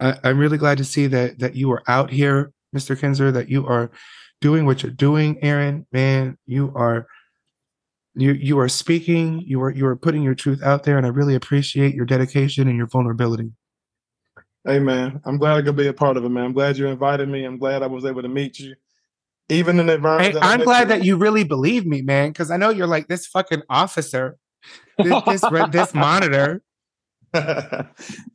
[0.00, 3.48] I, i'm really glad to see that that you are out here mr kinzer that
[3.48, 3.90] you are
[4.40, 5.86] doing what you're doing aaron.
[5.92, 7.06] Man you are
[8.16, 11.08] you you are speaking you are you are putting your truth out there and i
[11.08, 13.52] really appreciate your dedication and your vulnerability
[14.66, 16.46] Hey man, I'm glad I could be a part of it, man.
[16.46, 17.44] I'm glad you invited me.
[17.44, 18.74] I'm glad I was able to meet you.
[19.48, 20.34] Even in the environment.
[20.34, 23.28] Hey, I'm glad that you really believe me, man, because I know you're like this
[23.28, 24.38] fucking officer,
[24.98, 26.62] this this, this monitor.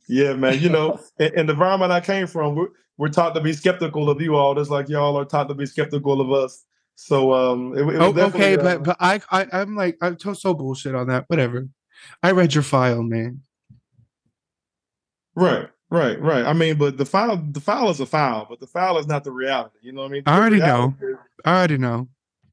[0.08, 0.58] yeah, man.
[0.58, 4.08] You know, in, in the environment I came from, we're, we're taught to be skeptical
[4.08, 6.64] of you all, just like y'all are taught to be skeptical of us.
[7.04, 10.16] So, um, it, it was Oh, okay, uh, but but I, I I'm like I'm
[10.20, 11.24] so, so bullshit on that.
[11.26, 11.68] Whatever.
[12.22, 13.40] I read your file, man.
[15.34, 16.44] right, right, right.
[16.44, 19.24] I mean, but the file, the file is a file, but the file is not
[19.24, 19.78] the reality.
[19.82, 20.22] You know what I mean?
[20.26, 20.94] I already know.
[21.00, 22.08] is- I already know.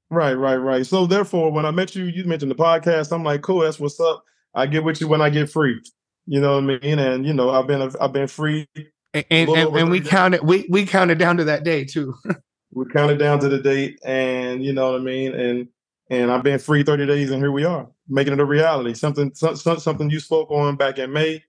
[0.10, 0.84] Right, right, right.
[0.84, 3.12] So therefore, when I met you, you mentioned the podcast.
[3.12, 4.24] I'm like, cool, that's what's up.
[4.56, 5.80] I get with you when I get free.
[6.26, 6.98] You know what I mean?
[6.98, 8.68] And you know, I've been I've been free.
[9.14, 12.16] And and, and, and we 30 counted we we counted down to that day too.
[12.72, 15.34] We counted down to the date, and you know what I mean.
[15.34, 15.68] And
[16.12, 18.94] and I've been free 30 days, and here we are, making it a reality.
[18.94, 21.44] Something some, some- something you spoke on back in May,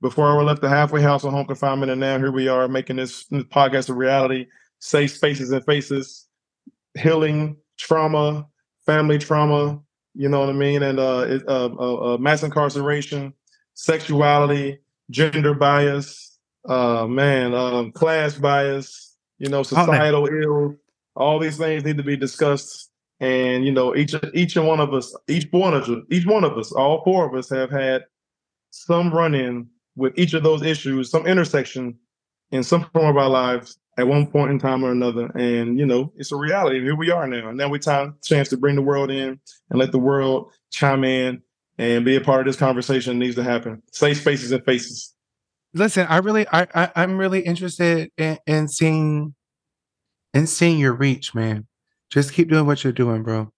[0.00, 2.96] before I left the halfway house on home confinement, and now here we are making
[2.96, 4.46] this, this podcast a reality.
[4.78, 6.26] Safe spaces and faces,
[6.98, 8.46] healing trauma,
[8.86, 9.78] family trauma.
[10.14, 10.82] You know what I mean?
[10.82, 13.34] And uh, it, uh, uh, uh, mass incarceration,
[13.74, 14.78] sexuality,
[15.10, 19.09] gender bias, uh, man, um, class bias.
[19.40, 19.68] You know, oh, that.
[19.68, 20.76] societal ill.
[21.16, 22.90] All these things need to be discussed.
[23.18, 26.44] And you know, each each and one of us, each one of us, each one
[26.44, 28.04] of us, all four of us have had
[28.70, 31.98] some run-in with each of those issues, some intersection
[32.52, 35.26] in some form of our lives at one point in time or another.
[35.34, 36.80] And you know, it's a reality.
[36.80, 37.48] Here we are now.
[37.48, 41.04] And now we time chance to bring the world in and let the world chime
[41.04, 41.42] in
[41.78, 43.82] and be a part of this conversation that needs to happen.
[43.92, 45.14] Safe spaces and faces.
[45.72, 49.34] Listen, I really I, I I'm really interested in, in seeing
[50.34, 51.66] in seeing your reach, man.
[52.10, 53.52] Just keep doing what you're doing, bro.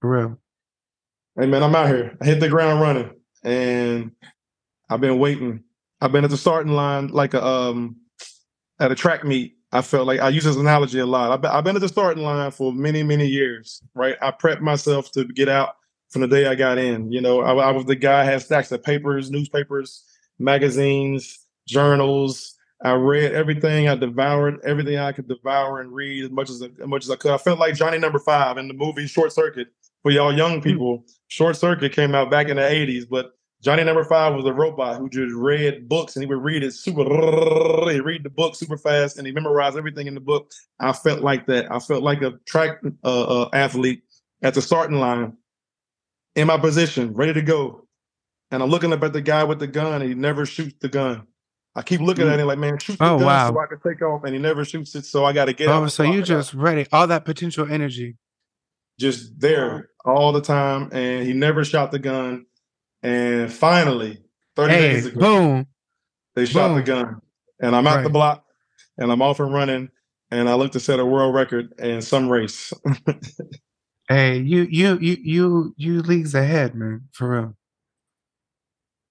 [0.00, 0.38] For real.
[1.38, 2.16] Hey man, I'm out here.
[2.20, 3.10] I hit the ground running,
[3.44, 4.12] and
[4.90, 5.62] I've been waiting.
[6.00, 7.96] I've been at the starting line like a um
[8.80, 9.56] at a track meet.
[9.70, 11.32] I felt like I use this analogy a lot.
[11.32, 13.80] I've been, I've been at the starting line for many many years.
[13.94, 15.76] Right, I prepped myself to get out
[16.10, 17.12] from the day I got in.
[17.12, 20.04] You know, I, I was the guy had stacks of papers, newspapers,
[20.38, 22.54] magazines, journals.
[22.82, 23.88] I read everything.
[23.88, 27.16] I devoured everything I could devour and read as much as as much as I
[27.16, 27.32] could.
[27.32, 29.68] I felt like Johnny Number Five in the movie Short Circuit.
[30.02, 34.04] For y'all young people, Short Circuit came out back in the '80s, but Johnny Number
[34.04, 37.04] Five was a robot who just read books and he would read it super.
[37.90, 40.50] He read the book super fast and he memorized everything in the book.
[40.80, 41.70] I felt like that.
[41.72, 44.02] I felt like a track uh, uh, athlete
[44.42, 45.36] at the starting line,
[46.36, 47.83] in my position, ready to go.
[48.50, 50.88] And I'm looking up at the guy with the gun, and he never shoots the
[50.88, 51.26] gun.
[51.74, 52.42] I keep looking at mm.
[52.42, 53.50] him like, man, shoot the Oh, gun wow.
[53.50, 55.04] so I can take off, and he never shoots it.
[55.06, 55.68] So I got to get.
[55.68, 58.16] Oh, so you just ready all that potential energy.
[58.98, 62.46] just there all the time, and he never shot the gun.
[63.02, 64.22] And finally,
[64.56, 65.66] 30 Hey, days ago, boom.
[66.36, 67.20] they shot the gun,
[67.60, 68.44] and I'm out the block,
[68.98, 69.90] and I'm off and running,
[70.30, 72.72] and I look to set a world record in some race.
[74.08, 77.08] Hey, you you you you you leagues ahead, man.
[77.12, 77.56] For real.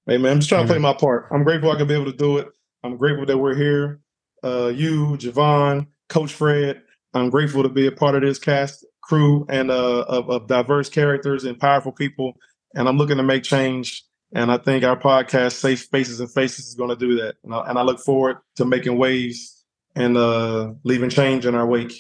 [0.06, 1.28] Hey man, I'm just trying to play my part.
[1.32, 2.50] I'm grateful I can be able to do it.
[2.84, 4.02] I'm grateful that we're here.
[4.44, 6.82] Uh, you, Jevon, Coach Fred.
[7.14, 10.90] I'm grateful to be a part of this cast crew and uh, of, of diverse
[10.90, 12.34] characters and powerful people.
[12.76, 14.04] And I'm looking to make change.
[14.36, 17.36] And I think our podcast, Safe Spaces and Faces, is going to do that.
[17.46, 19.64] And I, and I look forward to making waves
[19.96, 21.94] and uh, leaving change in our wake.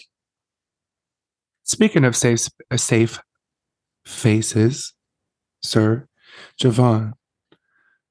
[1.63, 3.21] Speaking of safe safe
[4.03, 4.93] faces,
[5.61, 6.09] sir,
[6.61, 7.13] Jevon.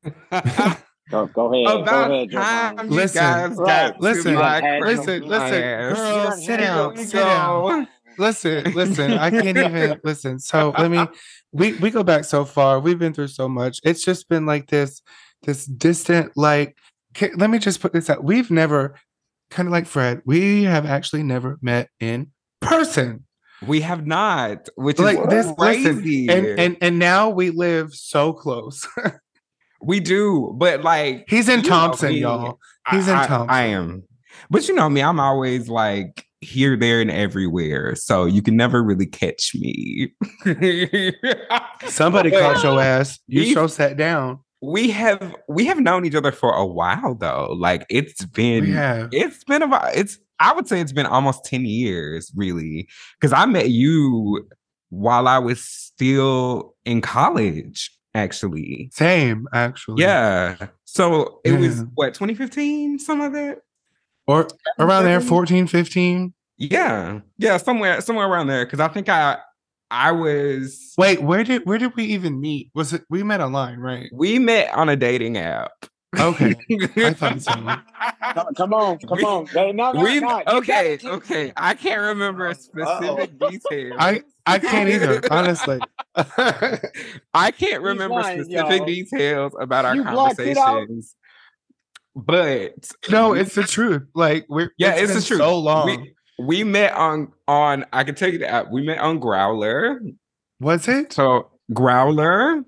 [1.11, 1.83] Go, go ahead.
[1.83, 3.67] About go ahead, time you Listen, guys right.
[3.67, 5.99] got to Listen, my listen, listen, ass.
[5.99, 7.05] girl, Yeah, sit yeah, down, yeah.
[7.05, 7.89] sit down.
[8.19, 9.13] Listen, listen.
[9.15, 10.39] I can't even listen.
[10.39, 11.05] So let me.
[11.51, 12.81] We we go back so far.
[12.81, 13.79] We've been through so much.
[13.85, 15.03] It's just been like this,
[15.43, 16.33] this distant.
[16.37, 16.77] Like,
[17.15, 18.25] ca- let me just put this out.
[18.25, 18.95] We've never,
[19.51, 20.23] kind of like Fred.
[20.25, 23.27] We have actually never met in person.
[23.67, 26.29] We have not, which Like is this, listen, crazy.
[26.29, 28.87] and and and now we live so close.
[29.83, 32.59] we do, but like He's in Thompson, y'all.
[32.91, 33.51] He's in I- Thompson.
[33.55, 34.05] I am,
[34.51, 38.83] but you know me, I'm always like here, there, and everywhere, so you can never
[38.83, 40.13] really catch me.
[41.87, 43.19] Somebody caught your ass.
[43.27, 44.41] You we- so sat down.
[44.65, 47.57] We have we have known each other for a while though.
[47.59, 49.09] Like it's been have.
[49.11, 52.89] it's been about it's I would say it's been almost 10 years, really.
[53.21, 54.49] Because I met you
[54.91, 58.91] while I was still in college, actually.
[58.93, 60.03] Same, actually.
[60.03, 60.57] Yeah.
[60.85, 63.59] So it was what 2015, something like that?
[64.27, 64.49] Or
[64.79, 66.33] around there, 14, 15.
[66.59, 67.21] Yeah.
[67.39, 68.65] Yeah, somewhere, somewhere around there.
[68.67, 69.39] Cause I think I
[69.91, 72.71] I was Wait, where did where did we even meet?
[72.75, 74.09] Was it we met online, right?
[74.13, 75.71] we met on a dating app.
[76.19, 76.55] Okay.
[76.97, 77.53] I thought so.
[77.53, 79.47] Come, come on, come We- on.
[79.47, 81.53] Hey, no, no, we no, you okay, gotta okay.
[81.57, 83.95] I can't remember a specific detail.
[83.99, 85.81] I I can't either, honestly.
[87.35, 88.87] I can't remember lying, specific y'all.
[88.87, 90.65] details about our You blocked it out?
[90.67, 91.15] conversations.
[92.15, 94.03] But no, it's the truth.
[94.15, 95.41] Like we're Yeah, it's been the truth.
[95.41, 95.87] So long.
[95.87, 99.99] we, we met on on I can tell you that we met on Growlr.
[100.61, 101.15] Was it?
[101.15, 102.65] So Growlr,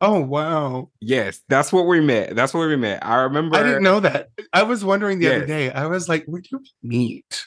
[0.00, 0.90] Oh wow.
[1.00, 2.36] yes, that's what we met.
[2.36, 3.04] That's what we met.
[3.04, 3.56] I remember.
[3.56, 4.30] I didn't know that.
[4.52, 5.70] I was wondering the other day.
[5.70, 7.46] I was like, where do we meet?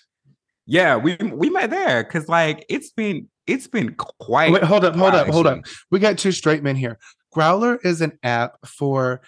[0.65, 4.51] Yeah, we we met there because like it's been it's been quite.
[4.51, 5.61] Wait, hold up, hold up, hold up.
[5.91, 6.97] We got two straight men here.
[7.35, 9.21] Growlr is an app for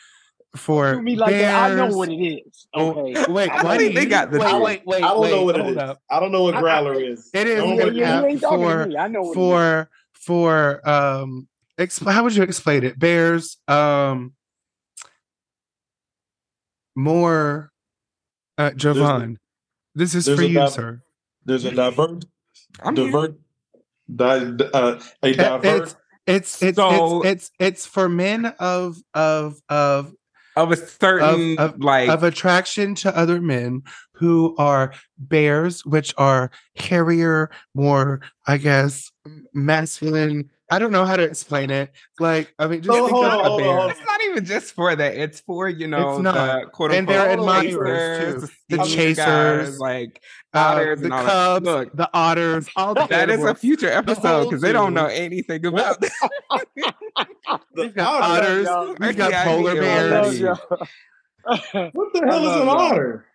[0.55, 1.71] for Do me like that.
[1.71, 2.67] I know what it is.
[2.73, 3.25] Oh, Okay.
[3.31, 5.65] wait, why do they got the wait, wait, wait, I don't wait, know what it
[5.67, 5.77] is.
[5.77, 5.99] up.
[6.11, 7.29] I don't know what I- I- Growlr is.
[7.33, 8.99] It is I an Yeah, app you ain't talking to for.
[8.99, 9.35] I know what it is.
[9.35, 11.47] for for um
[11.79, 14.33] exp- how would you explain it bears um
[16.95, 17.71] more
[18.57, 19.37] uh Jevon
[19.95, 21.01] this is for you div- sir
[21.45, 22.25] There's a divert,
[22.81, 23.05] I'm here.
[23.07, 23.35] divert,
[24.15, 25.95] di- uh, a Uh, divert.
[26.25, 30.13] it's it's So- it's it's it's for men of of of
[30.55, 33.81] of a certain of- like of attraction to other men
[34.13, 39.11] who are bears which are hairier more i guess
[39.53, 40.49] masculine.
[40.71, 41.91] I don't know how to explain it.
[42.19, 43.67] Like i mean just So, think hold of on, a hold on, bear.
[43.77, 43.83] hold.
[43.85, 43.89] on.
[43.91, 45.15] It's not even just for that.
[45.15, 46.33] It's for you know it's not.
[46.63, 48.55] the quote And they're unquote admirers, too.
[48.69, 50.21] The chasers, guys, like
[50.53, 51.65] uh, otters the cubs.
[51.65, 55.05] Look, the otters all the that is a future episode whole because they don't know
[55.07, 56.11] anything about this.
[57.75, 58.67] The got otter.
[58.69, 60.59] otters we've got Yeah, polar yeah, I love bears
[61.93, 62.69] What the hell is an y'all.
[62.69, 63.25] otter?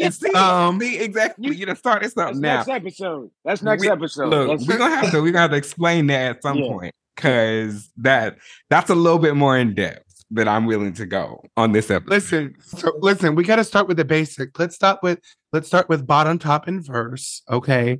[0.00, 1.54] And see, Um, see, exactly.
[1.54, 2.56] You know, started That's something now.
[2.56, 3.30] next episode.
[3.44, 4.28] That's next We- episode.
[4.28, 6.68] Look, That's- we're gonna have to we're gonna have to explain that at some Yeah.
[6.68, 8.36] point because that
[8.70, 12.10] that's a little bit more in depth that I'm willing to go on this episode.
[12.10, 15.20] listen so listen we got to start with the basic let's start with
[15.52, 17.98] let's start with bottom top and verse okay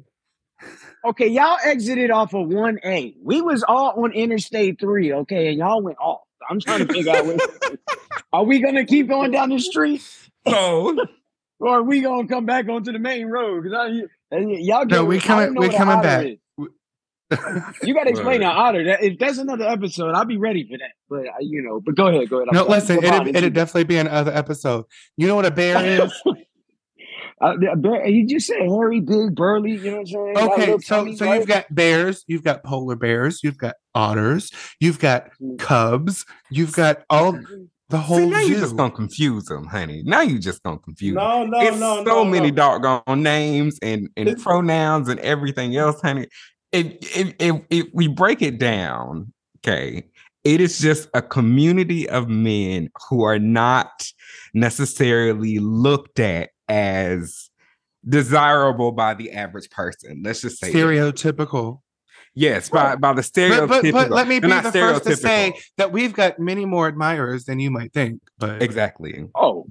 [1.04, 3.14] Okay, y'all exited off of one A.
[3.22, 6.22] We was all on Interstate Three, okay, and y'all went off.
[6.48, 7.26] I'm trying to figure out.
[7.26, 7.78] What,
[8.32, 10.00] are we gonna keep going down the street,
[10.48, 10.96] So
[11.60, 13.64] or are we gonna come back onto the main road?
[13.64, 14.00] Because
[14.30, 16.24] y'all No, we coming- we coming back.
[16.24, 16.38] is.
[17.82, 18.42] You got to explain Word.
[18.42, 18.84] that otter.
[18.84, 20.90] That, if that's another episode, I'll be ready for that.
[21.08, 22.48] But uh, you know, but go ahead, go ahead.
[22.50, 22.80] I'm No, sorry.
[22.80, 24.84] listen, Come on, it'd, it'd definitely be another episode.
[25.16, 26.12] You know what a bear is?
[27.40, 29.72] Uh, the bear- he just said hairy, big, burly.
[29.72, 30.36] You know what I'm saying?
[30.38, 31.36] Okay, little so tummy, so right?
[31.38, 34.50] you've got bears, you've got polar bears, you've got otters,
[34.80, 35.58] you've got Mm.
[35.58, 37.36] cubs, you've got all
[37.90, 40.02] the whole See, now you just gonna confuse them, honey.
[40.04, 41.22] Now you just gonna confuse them.
[41.24, 42.56] No, no, it's no, so no, many no.
[42.56, 46.28] doggone names and, and pronouns and everything else, honey.
[46.74, 50.08] If, if if if we break it down, okay,
[50.42, 54.10] it is just a community of men who are not
[54.52, 57.50] necessarily looked at as
[58.08, 60.22] desirable by the average person.
[60.24, 60.76] Let's just say that.
[60.78, 61.80] stereotypical.
[62.34, 63.68] yes, by by the But, stereotypical.
[63.68, 67.44] but, but let me be the first to say that we've got many more admirers
[67.44, 68.20] than you might think.
[68.38, 69.28] But exactly.
[69.34, 69.66] Oh,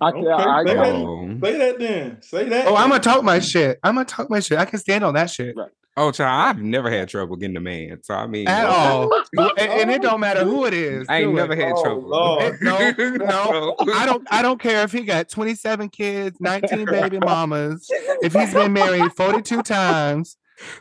[0.00, 0.86] I, Okay, I, I, say that.
[0.86, 2.22] Oh, Say that then.
[2.22, 2.66] Say that.
[2.66, 3.78] oh, I'm gonna talk my shit.
[3.82, 4.58] I'm gonna talk my shit.
[4.58, 5.70] I can stand on that shit Right.
[5.96, 8.02] Oh, child, I've never had trouble getting a man.
[8.02, 9.10] So I mean, at all.
[9.36, 11.06] And, and it don't matter who it is.
[11.08, 11.58] I ain't never it.
[11.58, 12.08] had Oh, trouble.
[12.08, 12.58] Lord.
[12.62, 12.78] No,
[13.18, 13.76] no.
[13.94, 14.26] I don't.
[14.30, 17.88] I don't care if he got 27 kids, 19 baby mamas.
[18.22, 20.36] If he's been married 42 times,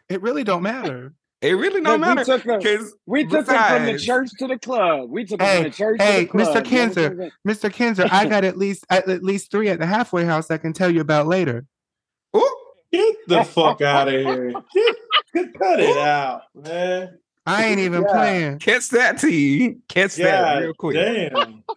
[0.10, 1.14] it really don't matter.
[1.42, 4.30] It really don't Look, we matter took a- because we took him from the church
[4.38, 5.10] to the club.
[5.10, 6.46] We took him Hey, from the church hey, to the Mr.
[6.52, 6.56] club.
[6.58, 7.32] You Kinzer, understand?
[7.48, 7.74] Mr.
[7.74, 10.72] Kinzer, I got at least at, at least three at the halfway house I can
[10.72, 11.66] tell you about later.
[12.38, 12.56] Ooh,
[12.92, 14.52] Get the fuck out of here.
[14.74, 14.96] Get,
[15.34, 17.18] get- cut it out, man.
[17.46, 18.12] I ain't even Yeah.
[18.14, 18.60] playing.
[18.60, 19.78] catch that T.
[19.88, 20.96] Catch that real quick.
[20.96, 21.64] damn.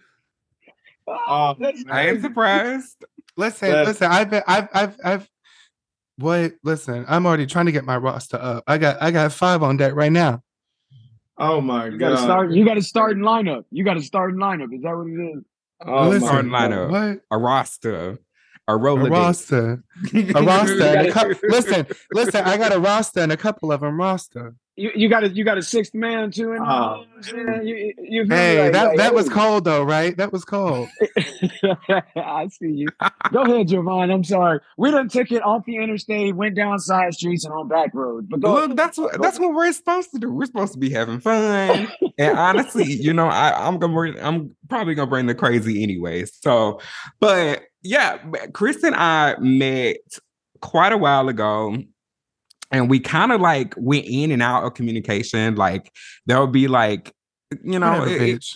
[1.06, 2.22] Oh, oh I am man.
[2.22, 3.04] surprised.
[3.36, 4.10] Listen, That's- listen.
[4.10, 5.28] I've been, I've, I've, I've.
[6.16, 6.52] What?
[6.62, 8.64] Listen, I'm already trying to get my roster up.
[8.66, 10.42] I got, I got five on deck right now.
[11.36, 12.22] Oh my You gotta god.
[12.24, 12.52] start.
[12.52, 13.64] You gotta start in lineup.
[13.70, 14.74] You gotta start in lineup.
[14.74, 15.42] Is that what it is?
[15.84, 16.90] Oh Listen, Starting my lineup.
[16.90, 17.20] What?
[17.30, 18.18] A roster.
[18.68, 19.10] A A Rolodex.
[19.10, 19.84] roster.
[20.14, 20.98] A roster.
[20.98, 22.44] a cou- listen, listen.
[22.44, 24.54] I got a roster and a couple of them roster.
[24.76, 26.52] You, you got a you got a sixth man too.
[26.52, 27.04] In Oh,
[27.62, 28.24] you, you?
[28.28, 30.16] Hey, Like- that like, that was cold though, right?
[30.16, 30.88] That was cold.
[32.16, 32.88] I see you.
[33.32, 34.12] Go ahead, Jevon.
[34.12, 34.60] I'm sorry.
[34.76, 38.26] We done took it off the interstate, went down side streets and on back roads.
[38.28, 40.32] But go Look, that's what that's what we're supposed to do.
[40.32, 41.88] We're supposed to be having fun.
[42.18, 46.24] and honestly, you know, I, I'm gonna bring, I'm probably gonna bring the crazy anyway.
[46.24, 46.80] So,
[47.20, 48.18] but yeah,
[48.52, 49.96] Chris and I met
[50.60, 51.76] quite a while ago.
[52.70, 55.54] And we kind of like went in and out of communication.
[55.54, 55.92] Like
[56.26, 57.14] there would be like,
[57.62, 58.46] you know, Whatever, it- it-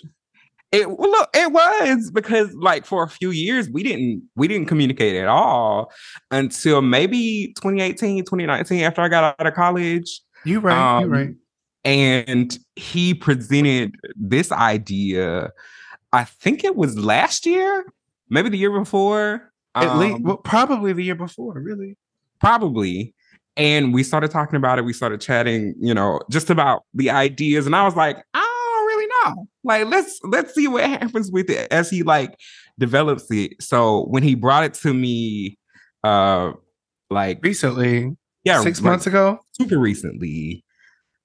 [0.70, 4.66] it well, look, it was because like for a few years we didn't we didn't
[4.66, 5.90] communicate at all
[6.30, 10.20] until maybe 2018, 2019 after I got out of college.
[10.44, 11.00] You right.
[11.00, 11.30] you Um, right.
[11.84, 15.50] And he presented this idea,
[16.12, 17.86] I think it was last year,
[18.30, 19.52] maybe the year before.
[19.74, 21.54] At least, um, well, probably the year before.
[21.54, 21.96] Really.
[22.40, 23.14] probably.
[23.56, 24.82] And we started talking about it.
[24.82, 27.66] We started chatting, you know, just about the ideas.
[27.66, 29.48] And I was like, I don't really know.
[29.64, 32.36] Like, let's let's see what happens with it as he like
[32.78, 33.60] develops it.
[33.60, 35.58] So when he brought it to me,
[36.04, 36.52] uh,
[37.10, 39.40] like Recently, yeah, six like, months ago.
[39.52, 40.64] super recently,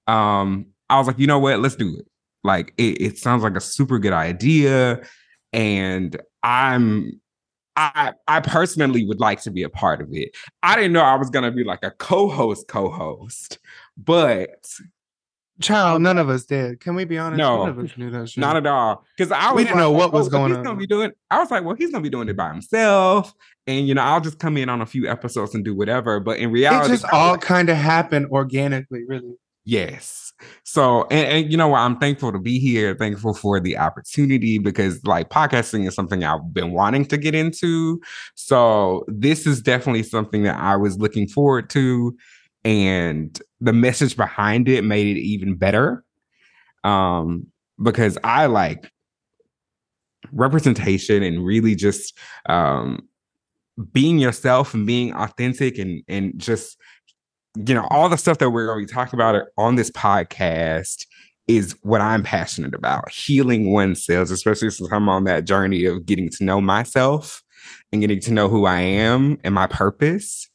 [0.06, 1.60] um, I was like, you know what?
[1.60, 2.06] Let's do it.
[2.42, 5.00] Like, it, it sounds like a super good idea,
[5.54, 7.20] and I'm
[7.76, 10.36] I I personally would like to be a part of it.
[10.62, 13.58] I didn't know I was gonna be like a co-host, co-host,
[13.96, 14.66] but
[15.60, 16.80] Child, none of us did.
[16.80, 17.38] Can we be honest?
[17.38, 17.58] No.
[17.58, 18.40] none of us knew that shit.
[18.40, 19.04] not at all.
[19.16, 20.64] Because I We didn't know what was oh, going he's on.
[20.64, 21.12] Gonna be doing.
[21.30, 23.32] I was like, well, he's gonna be doing it by himself,
[23.68, 26.18] and you know, I'll just come in on a few episodes and do whatever.
[26.18, 29.36] But in reality, it just all like, kind of happened organically, really.
[29.64, 30.23] Yes.
[30.64, 31.80] So, and, and you know what?
[31.80, 32.94] I'm thankful to be here.
[32.94, 38.00] Thankful for the opportunity because, like, podcasting is something I've been wanting to get into.
[38.34, 42.16] So, this is definitely something that I was looking forward to.
[42.64, 46.04] And the message behind it made it even better.
[46.82, 47.46] Um,
[47.82, 48.90] because I like
[50.32, 52.16] representation and really just
[52.46, 53.06] um
[53.92, 56.76] being yourself and being authentic and and just
[57.56, 61.06] you know, all the stuff that we're going to be talking about on this podcast
[61.46, 66.30] is what I'm passionate about healing oneself, especially since I'm on that journey of getting
[66.30, 67.42] to know myself
[67.92, 70.48] and getting to know who I am and my purpose.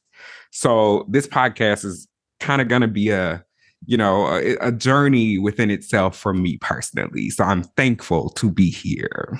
[0.51, 2.07] So, this podcast is
[2.39, 3.43] kind of going to be a
[3.85, 8.69] you know a, a journey within itself for me personally so i'm thankful to be
[8.69, 9.39] here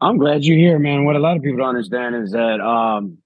[0.00, 1.06] I'm glad you're here, man.
[1.06, 3.18] What a lot of people don't understand is that um,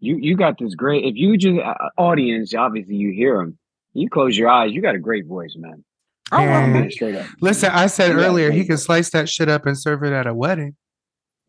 [0.00, 1.04] you you got this great.
[1.04, 3.58] If you just uh, audience, obviously you hear them.
[3.94, 4.72] You close your eyes.
[4.72, 5.84] You got a great voice, man.
[6.32, 7.26] oh well, And- Man, straight up.
[7.40, 10.02] Listen, I said You got a earlier he can slice that shit up and serve
[10.04, 10.76] it at a wedding.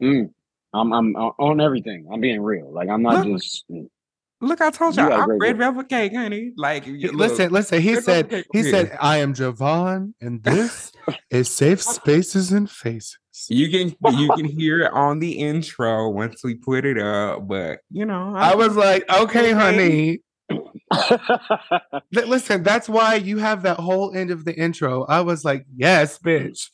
[0.02, 0.32] Mm.
[0.74, 2.08] I'm I'm uh, on everything.
[2.12, 2.72] I'm being real.
[2.72, 3.40] Like I'm not Look.
[3.42, 3.64] just.
[3.70, 3.88] mm.
[4.40, 5.60] Look, I told You y'all, got I great read work.
[5.76, 6.52] Rebel Cake, honey.
[6.56, 7.82] Like, you- look, listen, listen.
[7.82, 8.98] He Red said, he over said.
[9.02, 10.92] I am Jevon, and this
[11.32, 13.18] is Safe Spaces and Faces.
[13.50, 17.48] You can you can hear it on the intro once we put it up.
[17.48, 19.52] But you know, I was like, okay, Okay.
[19.52, 20.20] honey.
[22.12, 25.04] Listen, that's why you have that whole end of the intro.
[25.06, 26.70] I was like, yes, bitch.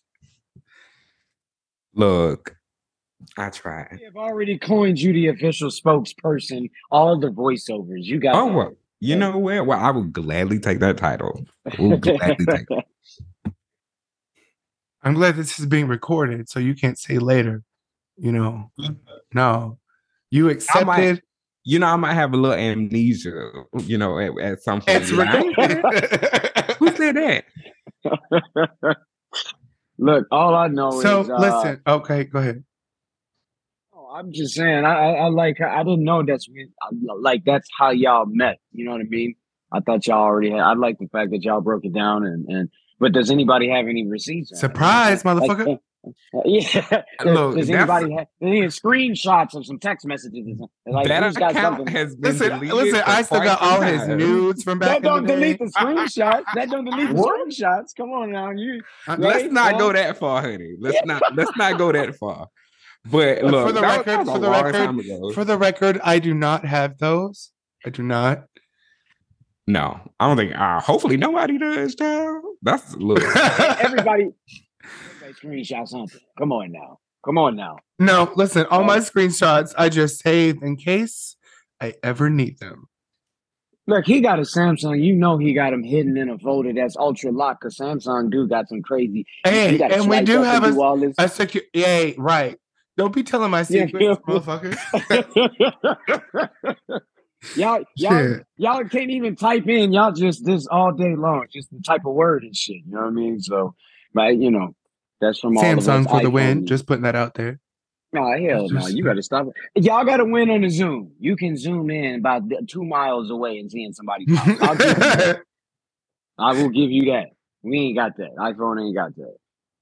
[1.96, 2.56] look,
[3.38, 3.98] I tried.
[4.00, 6.70] We have already coined you the official spokesperson.
[6.92, 8.36] All the voiceovers you got.
[8.36, 9.66] Oh, well, you know what?
[9.66, 11.46] Well, I would gladly take that title.
[11.78, 12.86] We'll gladly take it.
[15.04, 17.64] I'm glad this is being recorded, so you can't say later.
[18.18, 18.72] You know,
[19.34, 19.78] no,
[20.32, 21.22] you accepted.
[21.66, 23.50] You know, I might have a little amnesia.
[23.80, 25.02] You know, at, at some point.
[25.02, 26.76] It's Like, I ain't said- recorded.
[26.80, 27.46] Who said that?
[29.98, 31.30] Look, all I know so is.
[31.30, 31.82] Uh, listen.
[31.88, 32.64] Okay, go ahead.
[33.94, 34.86] Oh, I'm just saying.
[34.86, 35.62] I, I, I like.
[35.62, 36.48] I didn't know that's
[37.22, 38.58] like that's how y'all met.
[38.72, 39.36] You know what I mean?
[39.72, 40.60] I thought y'all already had.
[40.60, 42.70] I like the fact that y'all broke it down and and.
[43.04, 44.58] But does anybody have any receipts?
[44.58, 45.78] Surprise, Like, motherfucker.
[46.46, 47.02] yeah.
[47.26, 50.58] Look, does anybody have any screenshots of some text messages?
[50.86, 51.94] Like, that who's got account something?
[51.94, 53.02] has been Listen, deleted listen.
[53.02, 55.36] for I still got some all his nudes from back That don't the day.
[55.36, 56.44] delete the screenshots.
[56.56, 57.88] That don't delete the screenshots.
[57.98, 58.82] Come on now, you.
[59.06, 60.76] Uh, Let's not go that far, honey.
[60.80, 62.48] Let's not let's not go that far.
[63.12, 65.34] But look, for the that was- that record, for the record.
[65.36, 67.52] For the record, I do not have those.
[67.86, 68.46] I do not.
[69.68, 70.54] No, I don't think.
[70.58, 71.96] Uh, hopefully, nobody does.
[71.96, 72.44] Child.
[72.62, 73.22] That's look.
[73.36, 74.30] Everybody,
[75.22, 76.20] everybody screenshot something.
[76.38, 77.00] Come on now.
[77.26, 77.78] Come on now.
[78.00, 78.66] no, listen.
[78.70, 81.36] All my screenshots I just save in case
[81.82, 82.88] I ever need them.
[83.88, 85.02] Look, he got a Samsung.
[85.04, 87.64] You know he got him hidden in a folder that's ultra locked.
[87.64, 89.20] Cause Samsung do got some crazy.
[89.20, 91.14] you Hey, and we do have a do all this.
[91.18, 91.64] a secure.
[91.74, 92.58] Yay, right.
[92.96, 94.34] Don't be telling my Yeah, secrets, yeah.
[94.34, 94.78] motherfucker.
[97.56, 99.94] y'all, y'all, y'all can't even type in.
[99.94, 102.78] Y'all just this all day long, just the type of word and shit.
[102.86, 103.40] You know what I mean?
[103.40, 103.76] So,
[104.14, 104.76] but you know,
[105.22, 106.66] that's from all Samsung for the win.
[106.66, 107.60] Just putting that out there.
[108.14, 108.82] No, hell no.
[108.82, 109.84] Just- You got to stop it.
[109.84, 111.14] Y'all got to win on the Zoom.
[111.20, 114.26] You can zoom in about two miles away and seeing somebody.
[114.38, 115.40] I'll give you that.
[116.38, 117.28] I will give you that.
[117.64, 118.36] We ain't got that.
[118.38, 119.36] iPhone ain't got that.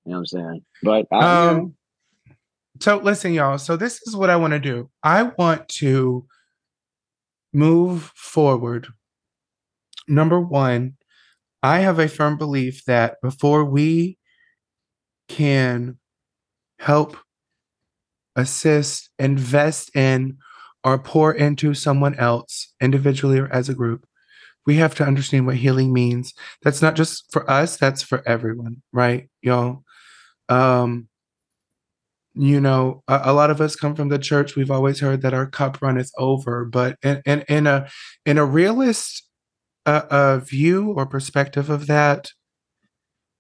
[0.06, 0.66] You know what I'm saying?
[0.84, 1.26] But I, you know,
[1.60, 1.76] Um,
[2.80, 3.58] so listen, y'all.
[3.58, 4.90] So this is what I want to do.
[5.04, 6.26] I want to
[7.54, 8.88] move forward.
[10.08, 10.96] Number one,
[11.64, 14.18] I have a firm belief that before we
[15.28, 15.98] can
[16.80, 17.16] help
[18.36, 20.38] assist, invest in,
[20.84, 24.06] or pour into someone else individually or as a group,
[24.66, 26.34] we have to understand what healing means.
[26.64, 29.30] That's not just for us, that's for everyone, right?
[29.42, 29.84] Y'all.
[30.50, 31.08] Um,
[32.34, 34.56] you know, a, a lot of us come from the church.
[34.56, 37.90] We've always heard that our cup run is over, but in, in, in a
[38.26, 39.28] in a realist
[39.86, 42.32] uh, uh, view or perspective of that,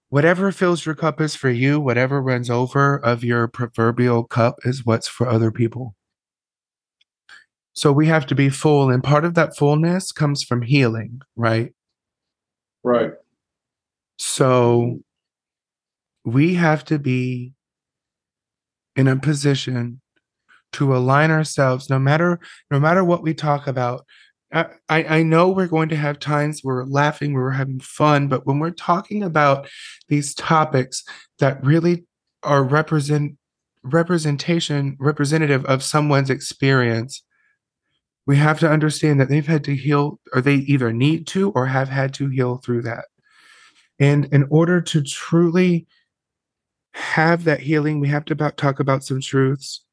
[0.09, 1.79] whatever fills your cup is for you.
[1.79, 5.95] Whatever runs over of your proverbial cup is what's for other people.
[7.73, 11.73] So we have to be full, and part of that fullness comes from healing, right?
[12.83, 13.13] Right.
[14.17, 14.99] So
[16.25, 17.53] we have to be
[18.95, 20.01] in a position
[20.73, 22.39] to align ourselves no matter
[22.69, 24.05] no matter what we talk about.
[24.53, 28.27] I, I know we're going to have times where we're laughing, where we're having fun,
[28.27, 29.69] but when we're talking about
[30.09, 31.05] these topics
[31.39, 32.03] that really
[32.43, 33.37] are represent
[33.83, 37.23] representation representative of someone's experience,
[38.27, 41.67] we have to understand that they've had to heal or they either need to or
[41.67, 43.05] have had to heal through that.
[43.99, 45.87] And in order to truly
[46.93, 49.83] have that healing, we have to about, talk about some truths.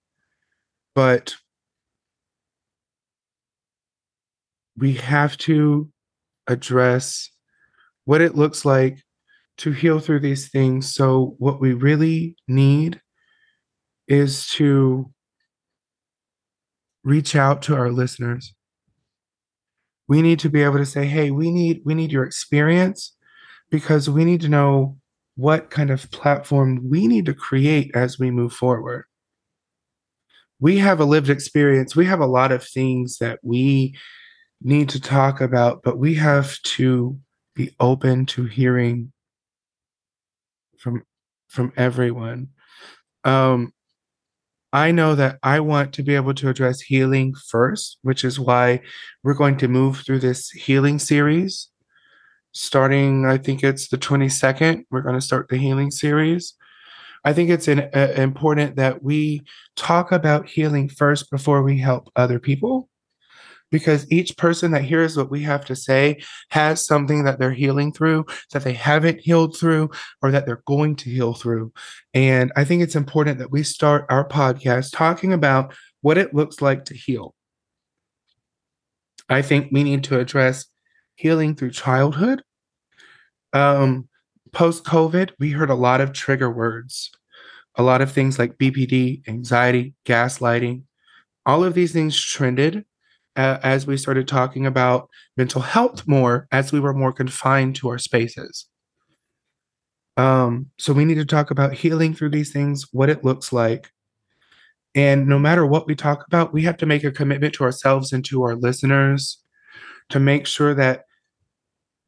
[0.94, 1.36] But
[4.76, 5.90] we have to
[6.46, 7.30] address
[8.04, 8.98] what it looks like
[9.58, 10.92] to heal through these things.
[10.94, 13.00] So, what we really need
[14.06, 15.10] is to
[17.04, 18.54] reach out to our listeners.
[20.08, 23.14] We need to be able to say, "Hey, we need we need your experience
[23.70, 24.98] because we need to know
[25.38, 29.04] what kind of platform we need to create as we move forward.
[30.58, 31.94] We have a lived experience.
[31.94, 33.96] We have a lot of things that we
[34.60, 37.20] need to talk about, but we have to
[37.54, 39.12] be open to hearing
[40.76, 41.04] from
[41.46, 42.48] from everyone.
[43.22, 43.72] Um,
[44.72, 48.80] I know that I want to be able to address healing first, which is why
[49.22, 51.68] we're going to move through this healing series
[52.52, 56.54] starting i think it's the 22nd we're going to start the healing series
[57.24, 59.42] i think it's uh, important that we
[59.76, 62.88] talk about healing first before we help other people
[63.70, 66.20] because each person that hears what we have to say
[66.50, 69.90] has something that they're healing through that they haven't healed through
[70.22, 71.72] or that they're going to heal through.
[72.14, 76.62] And I think it's important that we start our podcast talking about what it looks
[76.62, 77.34] like to heal.
[79.28, 80.66] I think we need to address
[81.18, 82.42] healing through childhood.
[83.52, 84.08] Um,
[84.52, 87.10] Post COVID, we heard a lot of trigger words,
[87.74, 90.84] a lot of things like BPD, anxiety, gaslighting.
[91.44, 92.84] All of these things trended
[93.36, 97.88] uh, as we started talking about mental health more as we were more confined to
[97.88, 98.66] our spaces.
[100.16, 103.90] Um, so we need to talk about healing through these things, what it looks like.
[104.94, 108.12] And no matter what we talk about, we have to make a commitment to ourselves
[108.12, 109.42] and to our listeners
[110.08, 111.04] to make sure that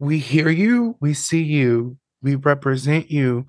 [0.01, 3.47] we hear you, we see you, we represent you,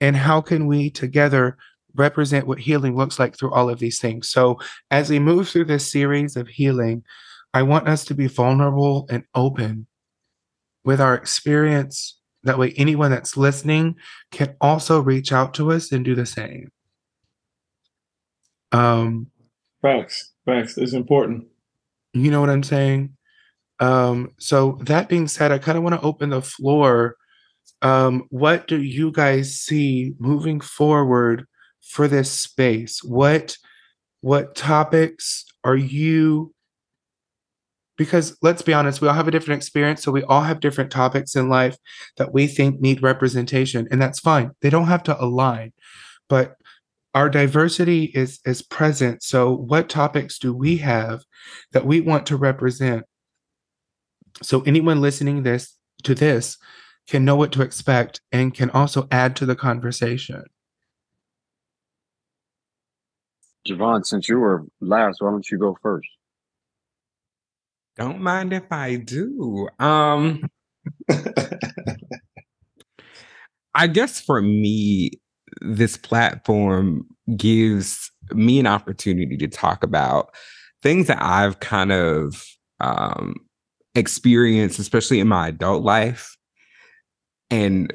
[0.00, 1.56] and how can we together
[1.94, 4.28] represent what healing looks like through all of these things.
[4.28, 4.58] So,
[4.90, 7.04] as we move through this series of healing,
[7.54, 9.86] I want us to be vulnerable and open
[10.84, 12.18] with our experience.
[12.42, 13.96] That way, anyone that's listening
[14.30, 16.70] can also reach out to us and do the same.
[18.72, 19.28] Um,
[19.82, 20.76] facts, facts.
[20.76, 21.46] It's important.
[22.12, 23.16] You know what I'm saying?
[23.80, 27.16] Um, so that being said, I kind of want to open the floor.
[27.82, 31.46] Um, what do you guys see moving forward
[31.82, 33.02] for this space?
[33.02, 33.56] What
[34.22, 36.52] what topics are you
[37.96, 40.02] because let's be honest, we all have a different experience.
[40.02, 41.76] So we all have different topics in life
[42.18, 44.50] that we think need representation, and that's fine.
[44.60, 45.72] They don't have to align,
[46.28, 46.56] but
[47.14, 49.22] our diversity is is present.
[49.22, 51.22] So what topics do we have
[51.72, 53.04] that we want to represent?
[54.42, 56.58] So anyone listening this to this
[57.08, 60.44] can know what to expect and can also add to the conversation.
[63.66, 66.08] Jevon, since you were last, why don't you go first?
[67.96, 69.68] Don't mind if I do.
[69.78, 70.42] Um
[73.74, 75.10] I guess for me,
[75.60, 77.06] this platform
[77.36, 80.34] gives me an opportunity to talk about
[80.82, 82.42] things that I've kind of
[82.80, 83.34] um,
[83.96, 86.36] experienced, especially in my adult life,
[87.50, 87.92] and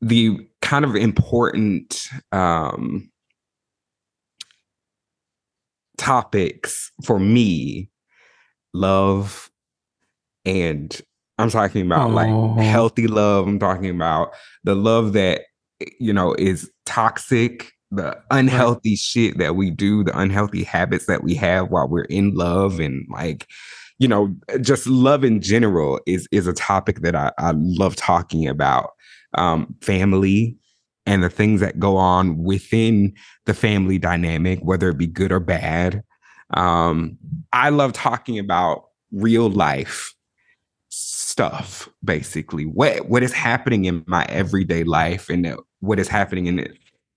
[0.00, 3.10] the kind of important um,
[5.98, 7.90] topics for me
[8.74, 9.50] love
[10.44, 11.00] and
[11.38, 12.56] I'm talking about Aww.
[12.56, 13.46] like healthy love.
[13.46, 14.32] I'm talking about
[14.64, 15.42] the love that
[15.98, 18.98] you know is toxic, the unhealthy right.
[18.98, 23.06] shit that we do, the unhealthy habits that we have while we're in love and
[23.10, 23.46] like
[23.98, 28.48] you know just love in general is is a topic that I, I love talking
[28.48, 28.92] about.
[29.34, 30.56] Um family
[31.06, 33.14] and the things that go on within
[33.46, 36.02] the family dynamic, whether it be good or bad.
[36.54, 37.18] Um,
[37.52, 40.14] I love talking about real life
[40.94, 46.58] stuff basically what what is happening in my everyday life and what is happening in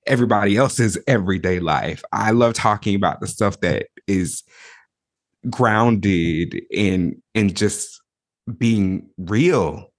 [0.07, 4.43] everybody else's everyday life i love talking about the stuff that is
[5.49, 8.01] grounded in in just
[8.57, 9.91] being real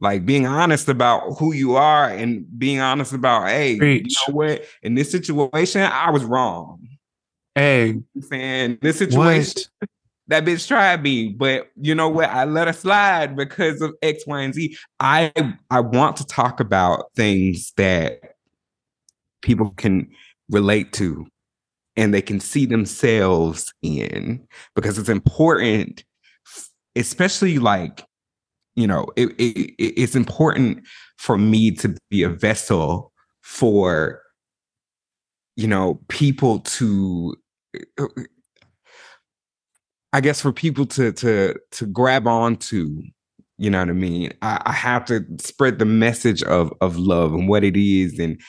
[0.00, 4.16] like being honest about who you are and being honest about hey Preach.
[4.26, 6.86] you know what in this situation i was wrong
[7.54, 9.88] hey saying this situation what?
[10.28, 12.30] that bitch tried me, but you know what?
[12.30, 14.76] I let her slide because of X, Y, and Z.
[14.98, 15.32] I
[15.70, 18.35] I want to talk about things that
[19.46, 20.10] people can
[20.50, 21.24] relate to
[21.96, 24.44] and they can see themselves in
[24.74, 26.04] because it's important,
[26.96, 28.04] especially like,
[28.74, 30.84] you know, it, it, it's important
[31.16, 34.20] for me to be a vessel for,
[35.54, 37.34] you know, people to
[40.12, 43.02] I guess for people to to to grab onto,
[43.58, 44.32] you know what I mean.
[44.42, 48.40] I, I have to spread the message of of love and what it is, and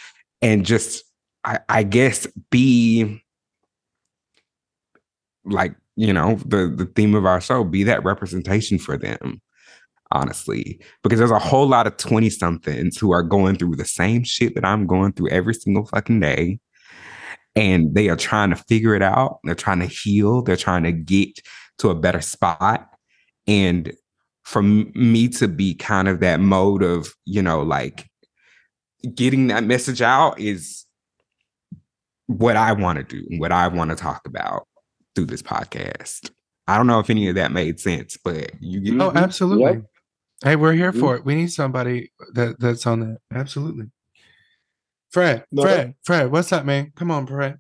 [0.41, 1.03] and just
[1.43, 3.21] I, I guess be
[5.45, 9.41] like you know the the theme of our show be that representation for them
[10.11, 14.23] honestly because there's a whole lot of 20 somethings who are going through the same
[14.23, 16.59] shit that i'm going through every single fucking day
[17.57, 19.39] and they are trying to figure it out.
[19.43, 20.43] They're trying to heal.
[20.43, 21.39] They're trying to get
[21.79, 22.87] to a better spot.
[23.47, 23.93] And
[24.43, 28.07] for me to be kind of that mode of, you know, like
[29.15, 30.85] getting that message out is
[32.27, 34.67] what I want to do, what I want to talk about
[35.15, 36.29] through this podcast.
[36.67, 39.63] I don't know if any of that made sense, but you get Oh, absolutely.
[39.63, 39.85] Yep.
[40.43, 40.99] Hey, we're here mm-hmm.
[40.99, 41.25] for it.
[41.25, 43.17] We need somebody that that's on that.
[43.33, 43.85] Absolutely.
[45.09, 46.91] Fred, no, Fred, Fred, what's up, man?
[46.95, 47.59] Come on, Fred.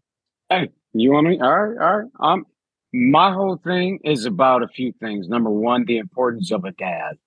[0.49, 1.39] Hey, you want me?
[1.41, 2.09] All right, all right.
[2.19, 2.45] I'm
[2.93, 5.27] my whole thing is about a few things.
[5.27, 7.17] Number one, the importance of a dad.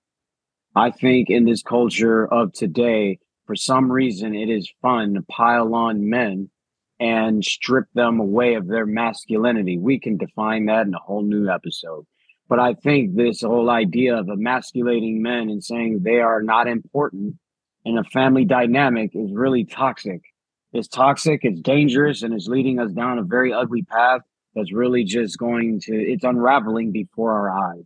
[0.75, 5.73] I think in this culture of today, for some reason, it is fun to pile
[5.75, 6.49] on men
[6.99, 9.77] and strip them away of their masculinity.
[9.77, 12.05] We can define that in a whole new episode.
[12.47, 17.35] But I think this whole idea of emasculating men and saying they are not important
[17.85, 20.21] in a family dynamic is really toxic.
[20.73, 24.21] It's toxic, it's dangerous, and it's leading us down a very ugly path
[24.55, 27.83] that's really just going to, it's unraveling before our eyes.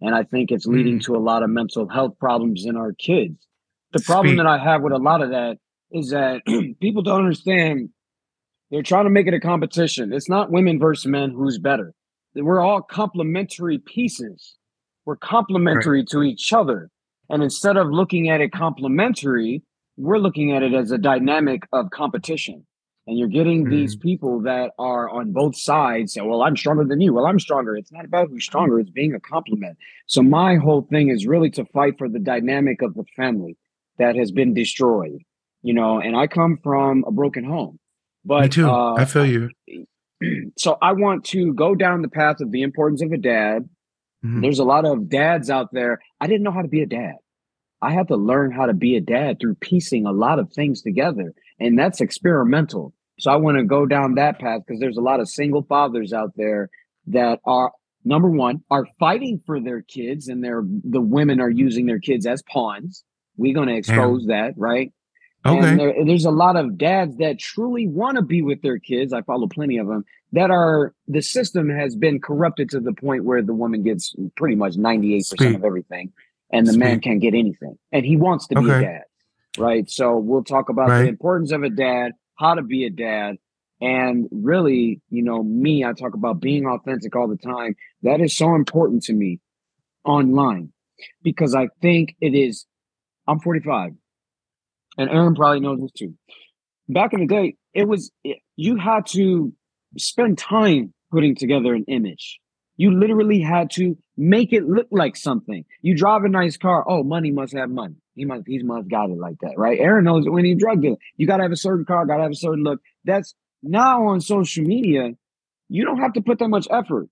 [0.00, 1.04] And I think it's leading Mm.
[1.04, 3.47] to a lot of mental health problems in our kids.
[3.92, 4.38] The problem Speak.
[4.38, 5.58] that I have with a lot of that
[5.90, 6.42] is that
[6.80, 7.90] people don't understand
[8.70, 10.12] they're trying to make it a competition.
[10.12, 11.94] It's not women versus men who's better.
[12.34, 14.56] We're all complementary pieces.
[15.06, 16.90] We're complementary to each other.
[17.30, 19.62] And instead of looking at it complementary,
[19.96, 22.66] we're looking at it as a dynamic of competition.
[23.06, 24.02] And you're getting these mm.
[24.02, 27.14] people that are on both sides say, Well, I'm stronger than you.
[27.14, 27.74] Well, I'm stronger.
[27.74, 29.78] It's not about who's stronger, it's being a compliment.
[30.06, 33.56] So my whole thing is really to fight for the dynamic of the family
[33.98, 35.18] that has been destroyed.
[35.62, 37.78] You know, and I come from a broken home.
[38.24, 38.68] But Me too.
[38.70, 39.50] uh, I feel you.
[40.56, 43.68] so I want to go down the path of the importance of a dad.
[44.24, 44.42] Mhm.
[44.42, 46.00] There's a lot of dads out there.
[46.20, 47.14] I didn't know how to be a dad.
[47.80, 50.82] I had to learn how to be a dad through piecing a lot of things
[50.82, 52.92] together, and that's experimental.
[53.20, 56.12] So I want to go down that path because there's a lot of single fathers
[56.12, 56.70] out there
[57.08, 57.72] that are
[58.04, 62.26] number one are fighting for their kids, and they're the women are using their kids
[62.26, 63.04] as pawns.
[63.38, 64.92] We're going to expose that, right?
[65.46, 65.66] Okay.
[65.66, 69.12] And there, there's a lot of dads that truly want to be with their kids.
[69.12, 73.24] I follow plenty of them that are the system has been corrupted to the point
[73.24, 75.54] where the woman gets pretty much 98% Speak.
[75.56, 76.12] of everything
[76.50, 77.78] and the man can't get anything.
[77.92, 79.02] And he wants to be a dad.
[79.56, 79.88] Right.
[79.88, 81.02] So we'll talk about Right.
[81.02, 83.36] the importance of a dad, how to be a dad.
[83.80, 87.76] And really, you know, me, I talk about being authentic all the time.
[88.02, 89.40] That is so important to me
[90.04, 90.72] online
[91.22, 92.66] because I think it is.
[93.28, 93.92] I'm 45
[94.98, 96.14] and Aaron probably knows this too.
[96.88, 98.10] Back in the day, it was
[98.56, 99.52] you had to
[99.96, 102.40] spend time putting together an image.
[102.76, 105.64] You literally had to make it look like something.
[105.82, 106.84] You drive a nice car.
[106.88, 107.96] Oh, money must have money.
[108.14, 109.78] He must he must got it like that, right?
[109.78, 110.96] Aaron knows it when he drug dealer.
[111.16, 112.80] You gotta have a certain car, gotta have a certain look.
[113.04, 115.12] That's now on social media.
[115.68, 117.08] You don't have to put that much effort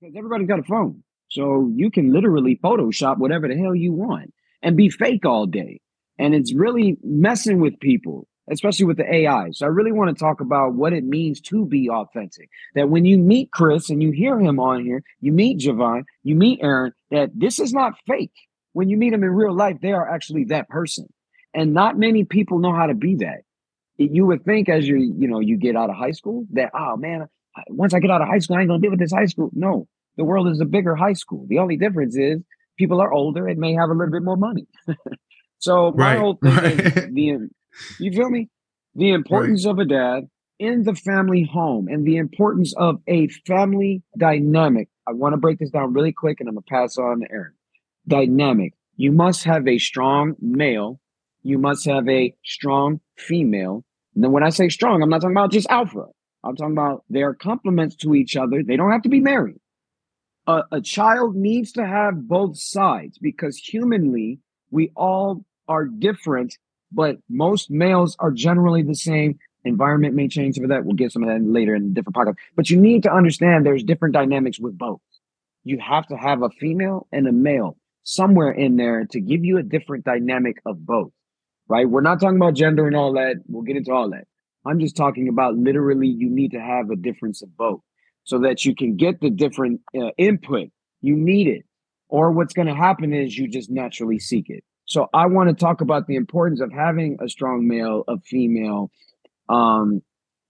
[0.00, 1.02] because everybody's got a phone.
[1.30, 4.32] So you can literally Photoshop whatever the hell you want
[4.64, 5.80] and be fake all day.
[6.18, 10.22] And it's really messing with people especially with the ai so i really want to
[10.22, 12.48] talk about what it means to be authentic.
[12.74, 16.34] That when you meet chris and you hear him on here you meet jevon you
[16.34, 18.34] meet aaron that this is not fake.
[18.72, 21.06] When you meet them in real life they are actually that person.
[21.54, 23.42] And not many people know how to be that.
[23.96, 26.96] You would think as you you know you get out of high school that oh
[26.96, 27.26] man
[27.68, 29.50] once i get out of high school i ain't gonna be with this high school.
[29.54, 31.46] No the world is a bigger high school.
[31.48, 32.42] The only difference is
[32.76, 34.66] people are older and may have a little bit more money
[35.58, 37.48] so my Right, whole thing is the
[37.98, 38.50] you feel me?
[38.94, 44.02] The importance of a dad in the family home and the importance of a family
[44.16, 44.88] dynamic.
[45.06, 47.54] I want to break this down really quick and I'm gonna pass on to Aaron.
[48.06, 48.74] Dynamic.
[48.96, 51.00] You must have a strong male,
[51.42, 53.84] you must have a strong female.
[54.14, 56.06] And then when I say strong, I'm not talking about just alpha.
[56.44, 58.62] I'm talking about they are complements to each other.
[58.62, 59.58] They don't have to be married.
[60.46, 64.40] A, a child needs to have both sides because humanly,
[64.70, 66.56] we all are different,
[66.92, 69.38] but most males are generally the same.
[69.64, 70.84] Environment may change for that.
[70.84, 72.36] We'll get some of that later in a different podcast.
[72.54, 75.00] But you need to understand there's different dynamics with both.
[75.64, 79.56] You have to have a female and a male somewhere in there to give you
[79.56, 81.12] a different dynamic of both,
[81.68, 81.88] right?
[81.88, 83.36] We're not talking about gender and all that.
[83.48, 84.26] We'll get into all that.
[84.66, 87.80] I'm just talking about literally you need to have a difference of both
[88.24, 90.68] so that you can get the different uh, input.
[91.00, 91.64] You need it.
[92.08, 94.64] Or what's going to happen is you just naturally seek it.
[94.86, 98.90] So I want to talk about the importance of having a strong male, a female,
[99.48, 100.02] um,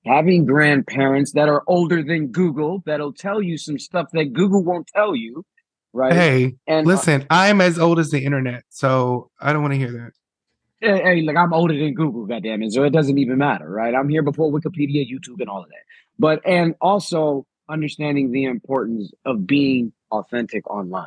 [0.05, 4.87] having grandparents that are older than Google that'll tell you some stuff that Google won't
[4.89, 5.45] tell you,
[5.93, 6.13] right?
[6.13, 9.79] Hey, and uh, listen, I'm as old as the internet, so I don't want to
[9.79, 10.13] hear that.
[10.81, 12.73] hey, hey, like I'm older than Google, goddamn it.
[12.73, 13.95] So it doesn't even matter, right?
[13.95, 15.85] I'm here before Wikipedia, YouTube, and all of that.
[16.19, 21.07] But and also understanding the importance of being authentic online,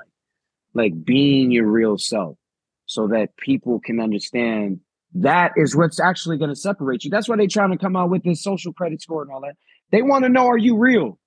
[0.73, 2.37] like being your real self,
[2.85, 4.79] so that people can understand
[5.13, 7.09] that is what's actually going to separate you.
[7.09, 9.55] That's why they're trying to come out with this social credit score and all that.
[9.91, 11.17] They want to know are you real?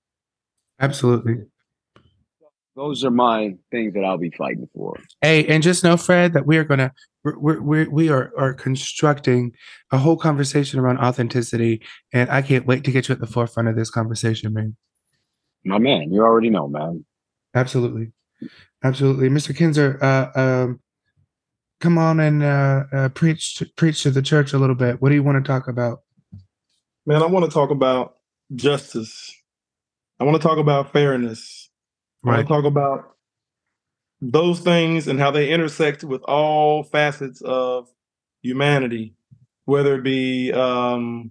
[0.78, 1.37] Absolutely.
[2.76, 4.97] Those are my things that I'll be fighting for.
[5.20, 6.93] Hey, and just know, Fred, that we are gonna
[7.24, 9.53] we're, we're, we're are are constructing
[9.91, 13.68] a whole conversation around authenticity, and I can't wait to get you at the forefront
[13.68, 14.76] of this conversation, man.
[15.64, 17.04] My man, you already know, man.
[17.54, 18.12] Absolutely,
[18.82, 19.54] absolutely, Mr.
[19.56, 19.98] Kinzer.
[20.02, 20.80] Uh, um,
[21.80, 25.00] come on and uh, uh, preach preach to the church a little bit.
[25.02, 26.00] What do you want to talk about?
[27.06, 28.16] Man, I want to talk about
[28.54, 29.34] justice.
[30.18, 31.68] I want to talk about fairness.
[32.24, 32.42] I want Right.
[32.42, 33.16] to talk about
[34.20, 37.88] those things and how they intersect with all facets of
[38.42, 39.14] humanity,
[39.64, 41.30] whether it be um,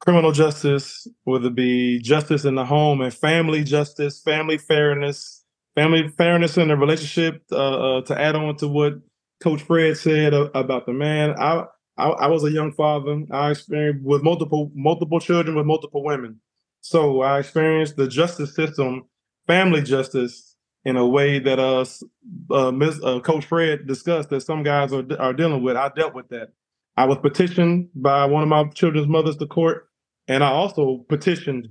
[0.00, 5.44] criminal justice, whether it be justice in the home and family justice, family fairness,
[5.76, 7.42] family fairness in the relationship.
[7.52, 8.94] Uh, uh, to add on to what
[9.42, 11.64] Coach Fred said a- about the man, I,
[11.98, 13.24] I I was a young father.
[13.32, 16.40] I experienced with multiple multiple children with multiple women.
[16.82, 19.04] So I experienced the justice system,
[19.46, 21.84] family justice, in a way that uh,
[22.50, 25.76] uh, Ms., uh Coach Fred discussed that some guys are are dealing with.
[25.76, 26.50] I dealt with that.
[26.96, 29.89] I was petitioned by one of my children's mothers to court,
[30.28, 31.68] and I also petitioned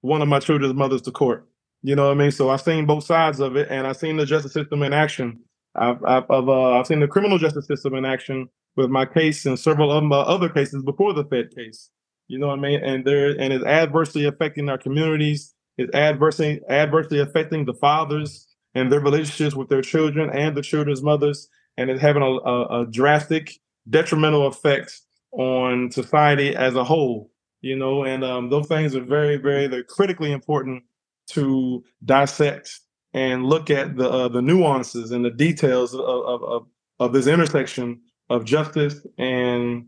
[0.00, 1.46] one of my children's mothers to court.
[1.82, 2.30] You know what I mean?
[2.30, 5.40] So I've seen both sides of it, and I've seen the justice system in action.
[5.74, 9.46] I've I've, I've, uh, I've seen the criminal justice system in action with my case
[9.46, 11.90] and several of my other cases before the Fed case.
[12.28, 12.82] You know what I mean?
[12.84, 15.54] And there and it's adversely affecting our communities.
[15.78, 21.02] It's adversely adversely affecting the fathers and their relationships with their children and the children's
[21.02, 25.00] mothers, and it's having a, a, a drastic detrimental effect
[25.32, 27.30] on society as a whole.
[27.62, 30.82] You know, and um, those things are very, very they're critically important
[31.30, 32.80] to dissect
[33.12, 36.66] and look at the uh, the nuances and the details of, of of
[37.00, 38.00] of this intersection
[38.30, 39.86] of justice and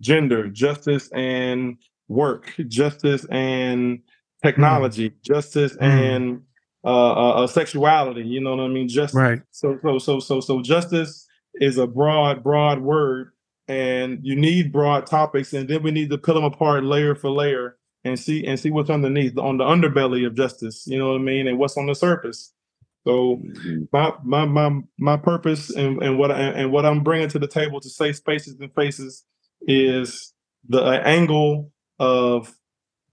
[0.00, 1.76] gender, justice and
[2.08, 4.00] work, justice and
[4.42, 5.82] technology, justice Mm.
[5.82, 6.42] and
[6.84, 8.22] uh, uh, uh, sexuality.
[8.22, 8.88] You know what I mean?
[8.88, 9.42] Just Right.
[9.50, 13.32] so so so so so justice is a broad broad word,
[13.70, 17.30] and you need broad topics, and then we need to put them apart layer for
[17.30, 20.84] layer and see and see what's underneath on the underbelly of justice.
[20.88, 21.48] You know what I mean?
[21.48, 22.52] And what's on the surface.
[23.06, 23.88] So Mhm.
[23.92, 27.48] my my my my purpose and, and what I, and what I'm bringing to the
[27.48, 29.24] table to say spaces and faces
[29.68, 30.34] is
[30.68, 32.54] the uh, angle of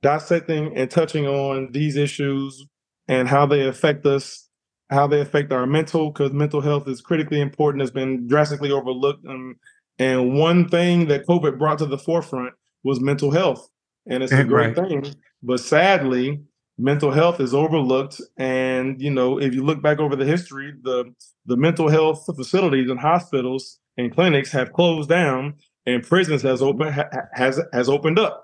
[0.03, 2.68] dissecting and touching on these issues
[3.10, 4.49] and how they affect us,
[4.91, 7.82] how they affect our mental, because mental health is critically important.
[7.82, 9.58] Has been drastically overlooked, um,
[10.00, 13.68] and one thing that COVID brought to the forefront was mental health,
[14.10, 14.89] and it's a great right.
[14.89, 15.16] thing.
[15.43, 16.39] But sadly,
[16.78, 21.14] mental health is overlooked, and you know, if you look back over the history, the
[21.45, 26.91] the mental health facilities and hospitals and clinics have closed down, and prisons has open
[26.91, 28.43] ha, has has opened up.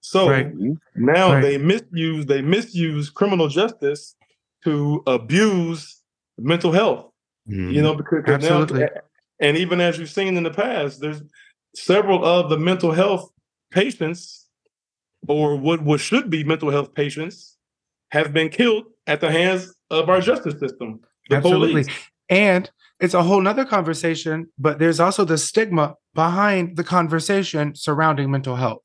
[0.00, 0.52] So Right.
[0.94, 1.40] now Right.
[1.42, 4.14] they misuse they misuse criminal justice
[4.64, 6.00] to abuse
[6.38, 7.10] mental health.
[7.46, 7.82] You mm-hmm.
[7.82, 8.86] know, because 'cause now- Absolutely.
[9.40, 11.22] And even as you've seen in the past, there's
[11.74, 13.30] several of the mental health
[13.70, 14.46] patients,
[15.28, 17.56] or what what should be mental health patients,
[18.10, 21.00] have been killed at the hands of our justice system.
[21.28, 21.82] The Absolutely.
[21.82, 21.88] police.
[22.28, 22.70] And
[23.00, 28.56] it's a whole nother conversation, but there's also the stigma behind the conversation surrounding mental
[28.56, 28.82] health.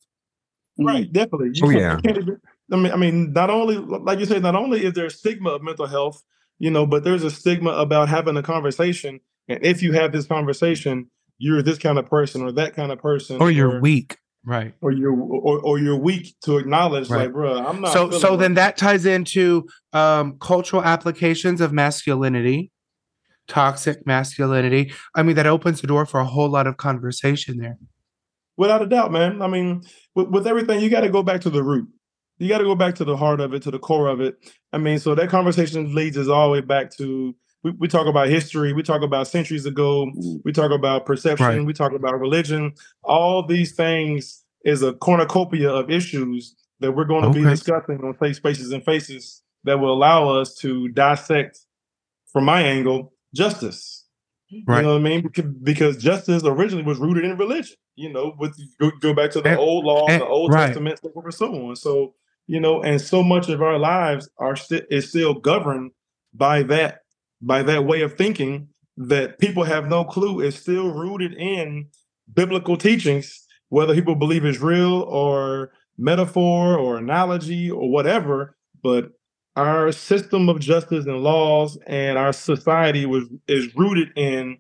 [0.80, 0.86] Mm.
[0.86, 1.52] Right, definitely.
[1.54, 1.96] You Oh, yeah.
[1.96, 2.42] you can't even-
[2.72, 5.50] I mean, I mean, not only like you said, not only is there a stigma
[5.50, 6.24] of mental health,
[6.58, 9.20] you know, but there's a stigma about having a conversation.
[9.52, 13.00] And if you have this conversation, you're this kind of person or that kind of
[13.00, 14.18] person, Or you're weak.
[14.44, 14.74] Right.
[14.82, 17.26] or you're or, or you're weak to acknowledge, Right.
[17.26, 17.94] like, bro, I'm not.
[17.94, 22.72] so so well." then that ties into um cultural applications of masculinity
[23.48, 27.78] toxic masculinity i mean that opens the door for a whole lot of conversation there
[28.58, 29.42] without a doubt, man.
[29.42, 29.82] I mean,
[30.16, 31.88] with, with everything, you got to go back to the root.
[32.38, 34.36] You got to go back to the heart of it, to the core of it.
[34.72, 38.08] I mean, so that conversation leads us all the way back to we, we talk
[38.08, 40.42] about history, we talk about centuries ago, mm.
[40.44, 41.66] we talk about perception, Right.
[41.66, 42.74] we talk about religion.
[43.04, 48.18] All these things is a cornucopia of issues that we're going to be discussing on
[48.20, 51.60] Safe Spaces and Faces that will allow us to dissect,
[52.32, 54.06] from my angle, justice.
[54.68, 54.78] Right.
[54.78, 55.22] You know what I mean?
[55.22, 57.76] Because, because justice originally was rooted in religion.
[57.96, 60.68] You know, with go, go back to the And- old law, and- the Old right.
[60.68, 61.76] Testament, so forth and so on.
[61.76, 62.16] So
[62.48, 65.92] you know, and so much of our lives are still is still governed
[66.34, 67.02] by that
[67.42, 68.68] by that way of thinking
[68.98, 71.88] that people have no clue is still rooted in
[72.34, 78.56] biblical teachings, whether people believe it's real or metaphor or analogy or whatever.
[78.84, 79.12] But
[79.56, 84.58] our system of justice and laws and our society was is rooted in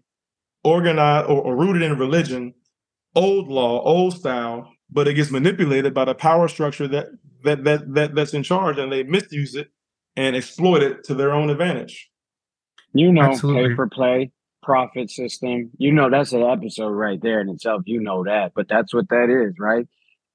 [0.64, 2.54] organized or, or rooted in religion,
[3.16, 7.08] old law, old style, but it gets manipulated by the power structure that
[7.44, 9.70] that that, that that's in charge and they misuse it
[10.16, 12.11] and exploit it to their own advantage.
[12.94, 13.70] You know, Absolutely.
[13.70, 14.32] pay for play,
[14.64, 15.72] profit system.
[15.78, 17.84] You know, that's an episode right there in itself.
[17.86, 19.88] You know that, but that's what that is, right?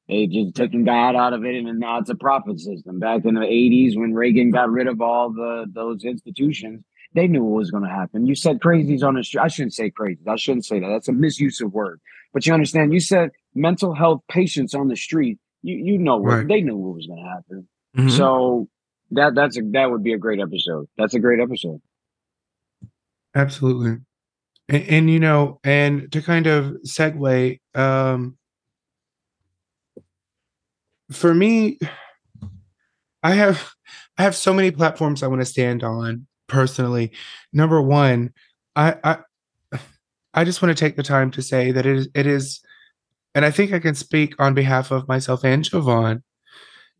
[0.08, 2.98] They just taken God out of it, and now it's a profit system.
[3.00, 6.82] Back in the '80s, when Reagan got rid of all the those institutions,
[7.14, 8.26] they knew what was going to happen.
[8.26, 9.40] You said crazies on the street.
[9.42, 10.28] I shouldn't say crazies.
[10.28, 10.88] I shouldn't say that.
[10.88, 12.00] That's a misuse of word.
[12.32, 12.92] But you understand.
[12.92, 15.38] You said mental health patients on the street.
[15.62, 16.48] You you know what Right.
[16.48, 17.68] they knew what was going to happen.
[17.96, 18.10] Mhm.
[18.16, 18.68] So
[19.10, 20.86] that that's a that would be a great episode.
[20.96, 21.80] That's a great episode.
[23.36, 23.98] Absolutely.
[24.68, 28.38] And, and you know, and to kind of segue, um,
[31.12, 31.78] for me,
[33.22, 33.70] I have
[34.18, 37.12] I have so many platforms I want to stand on personally.
[37.52, 38.32] Number one,
[38.76, 39.18] I I
[40.34, 42.60] I just want to take the time to say that it is it is,
[43.34, 46.22] and I think I can speak on behalf of myself and Jevon.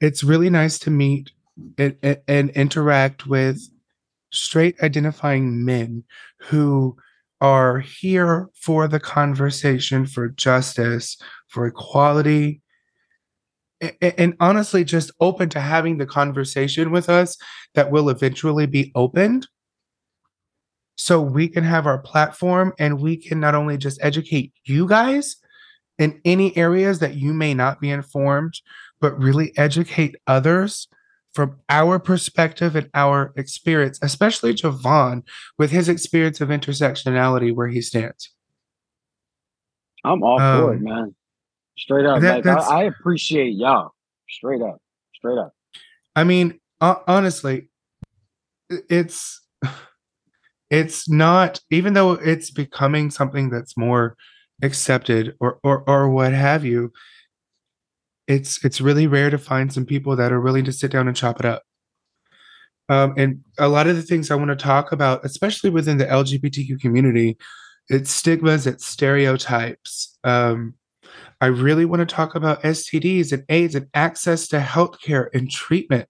[0.01, 1.33] It's really nice to meet
[1.79, 3.63] and, and, and interact with
[4.33, 6.05] straight identifying men
[6.41, 6.97] who
[7.41, 11.17] are here for the conversation, for justice,
[11.49, 12.61] for equality,
[14.01, 17.37] and honestly, just open to having the conversation with us
[17.75, 19.47] that will eventually be opened.
[20.97, 25.37] So we can have our platform and we can not only just educate you guys
[25.99, 28.55] in any areas that you may not be informed,
[28.99, 30.89] but really educate others
[31.37, 35.23] from our perspective and our experience, especially Jevon
[35.59, 38.31] with his experience of intersectionality where he stands.
[40.03, 41.15] I'm all for it, Um, man.
[41.77, 43.91] Straight up, that- like I, I appreciate y'all.
[44.31, 44.79] Straight up,
[45.15, 45.53] straight up.
[46.17, 47.69] I mean, ho- honestly,
[48.89, 49.43] it's
[50.71, 54.17] it's not even though it's becoming something that's more
[54.63, 56.93] accepted or or or what have you.
[58.27, 61.17] It's it's really rare to find some people that are willing to sit down and
[61.17, 61.63] chop it up.
[62.89, 66.07] Um, and a lot of the things I want to talk about, especially within the
[66.07, 67.37] LGBTQ community,
[67.89, 70.19] it's stigmas, it's stereotypes.
[70.25, 70.75] Um,
[71.41, 76.09] I really want to talk about STDs and AIDS and access to healthcare and treatment.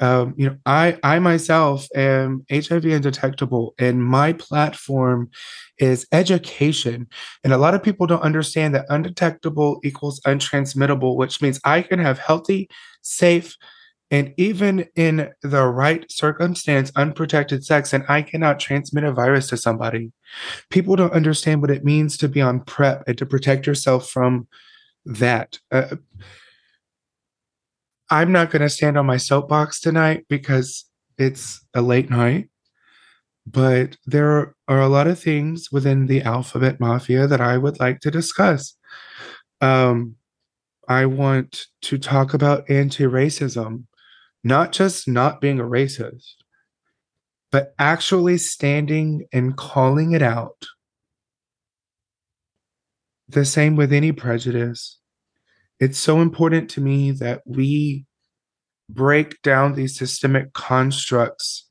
[0.00, 5.30] Um, you know, I I myself am HIV undetectable, and my platform
[5.78, 7.08] is education.
[7.44, 11.98] And a lot of people don't understand that undetectable equals untransmittable, which means I can
[11.98, 12.68] have healthy,
[13.02, 13.56] safe,
[14.10, 19.56] and even in the right circumstance, unprotected sex, and I cannot transmit a virus to
[19.56, 20.12] somebody.
[20.70, 24.48] People don't understand what it means to be on PrEP and to protect yourself from
[25.04, 25.58] that.
[25.70, 25.96] Uh,
[28.10, 30.84] I'm not going to stand on my soapbox tonight because
[31.18, 32.48] it's a late night,
[33.46, 38.00] but there are a lot of things within the alphabet mafia that I would like
[38.00, 38.74] to discuss.
[39.60, 40.16] Um,
[40.88, 43.84] I want to talk about anti racism,
[44.42, 46.34] not just not being a racist,
[47.52, 50.66] but actually standing and calling it out.
[53.28, 54.98] The same with any prejudice.
[55.80, 58.04] It's so important to me that we
[58.90, 61.68] break down these systemic constructs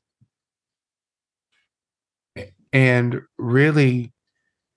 [2.72, 4.12] and really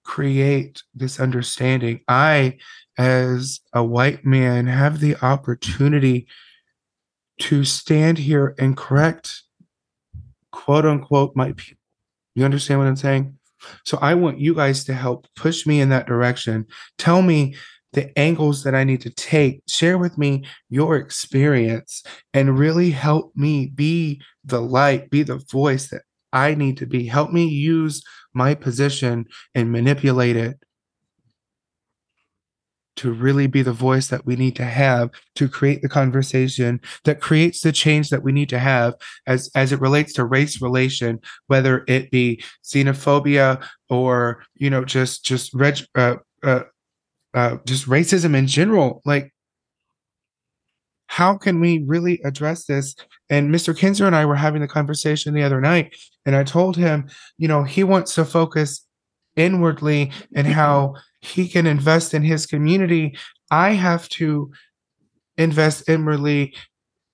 [0.04, 2.02] create this understanding.
[2.08, 2.58] I,
[2.98, 6.28] as a white man, have the opportunity
[7.40, 9.44] to stand here and correct,
[10.52, 11.80] quote unquote, my people.
[12.36, 13.38] You understand what I'm saying?
[13.86, 16.66] So I want you guys to help push me in that direction.
[16.98, 17.56] Tell me
[17.94, 19.62] the angles that I need to take.
[19.68, 25.90] Share with me your experience and really help me be the light, be the voice
[25.90, 27.06] that I need to be.
[27.06, 28.02] Help me use
[28.34, 30.58] my position and manipulate it
[32.98, 37.22] to really be the voice that we need to have to create the conversation that
[37.22, 38.94] creates the change that we need to have
[39.26, 45.24] as as it relates to race relation whether it be xenophobia or you know just
[45.24, 46.62] just reg, uh, uh,
[47.34, 49.34] uh, just racism in general like
[51.08, 52.96] how can we really address this?
[53.30, 56.78] And mr kinzer and i were having the conversation the other night and i told
[56.78, 58.86] him you know he wants to focus
[59.36, 63.16] inwardly and how he can invest in his community.
[63.50, 64.52] I have to
[65.38, 66.54] invest inwardly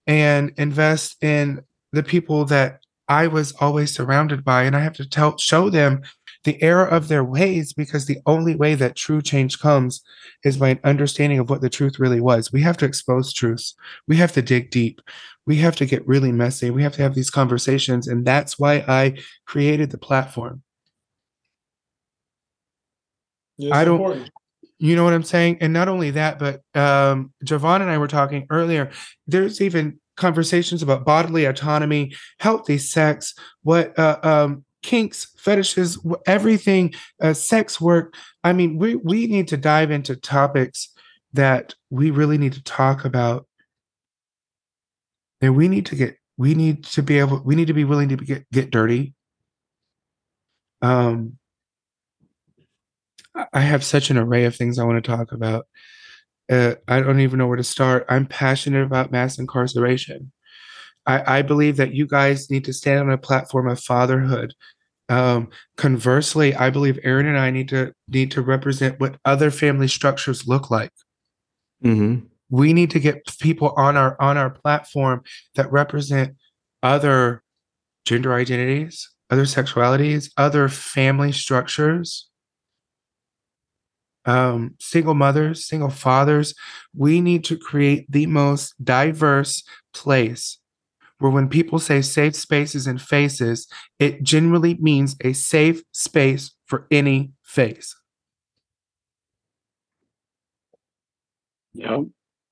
[0.05, 1.61] and invest in
[1.91, 6.01] the people that i was always surrounded by and i have to tell show them
[6.47, 10.01] the error of their ways because the only way that true change comes
[10.45, 13.75] is by an understanding of what the truth really was we have to expose truths
[14.07, 15.01] we have to dig deep
[15.45, 18.75] we have to get really messy we have to have these conversations and that's why
[18.87, 19.13] i
[19.45, 20.63] created the platform
[23.57, 24.31] Yeah, I don't- important.
[24.79, 25.57] You know what I'm saying?
[25.59, 28.91] And not only that, but um, Jevon and I were talking earlier.
[29.25, 33.33] There's even conversations about bodily autonomy, healthy sex,
[33.63, 38.15] what uh, um, kinks, fetishes, everything, uh, sex work.
[38.45, 40.93] I mean, we we need to dive into topics
[41.33, 43.45] that we really need to talk about.
[45.41, 48.07] And we need to get we need to be able we need to be willing
[48.09, 49.13] to get get dirty.
[50.81, 51.37] Um
[53.53, 55.67] I- have such an array of things i want to talk about.
[56.49, 58.05] Uh, i don't even know where to start.
[58.07, 60.31] I'm passionate about mass incarceration.
[61.07, 64.53] I, I believe that you guys need to stand on a platform of fatherhood
[65.09, 69.87] um, conversely i believe aaron and i need to need to represent what other family
[69.87, 70.91] structures look like
[71.83, 72.25] Mm-hmm.
[72.49, 75.21] we need to get people on our on our platform
[75.53, 76.35] that represent
[76.81, 77.43] other
[78.03, 82.29] gender identities other sexualities other family structures
[84.25, 86.55] um, single mothers single fathers
[86.95, 90.57] we need to create the most diverse place
[91.19, 93.67] where when people say safe spaces and faces
[93.99, 97.95] it generally means a safe space for any face
[101.73, 102.05] Yep.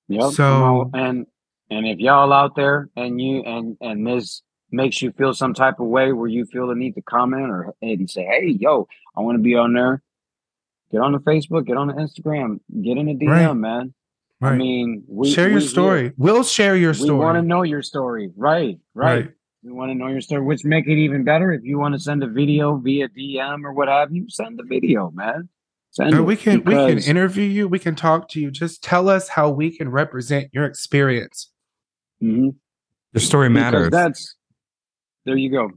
[0.08, 0.32] Yep.
[0.34, 1.26] So- and
[1.72, 5.80] and if y'all out there and you and and this makes you feel some type
[5.80, 9.22] of way where you feel the need to comment or maybe say, hey, yo, I
[9.22, 10.02] want to be on there.
[10.92, 13.54] Get on the Facebook, get on the Instagram, get in the DM, Right.
[13.56, 13.94] man.
[14.42, 15.70] Right I mean, we share your here.
[15.70, 17.12] story we'll share your story.
[17.12, 18.32] We want to know your story.
[18.36, 19.26] Right, right.
[19.26, 19.30] Right.
[19.64, 21.52] We want to know your story, which make it even better.
[21.52, 24.64] If you want to send a video via DM or what have you, send the
[24.64, 25.50] video, man.
[25.90, 27.68] Send we can we can interview you.
[27.68, 28.52] We can talk to you.
[28.52, 31.52] Just tell us how we can represent your experience.
[32.22, 32.56] Mhm.
[33.16, 33.90] Your story because matters.
[33.92, 34.36] that's
[35.26, 35.72] there you go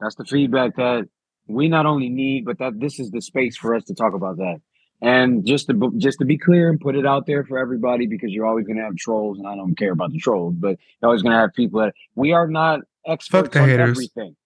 [0.00, 1.08] that's the feedback that
[1.46, 4.36] we not only need but that this is the space for us to talk about
[4.36, 4.56] that
[5.02, 8.30] and just to just to be clear and put it out there for everybody because
[8.30, 11.08] you're always going to have trolls and i don't care about the trolls but you're
[11.08, 13.90] always going to have people that we are not experts on haters.
[13.90, 14.36] everything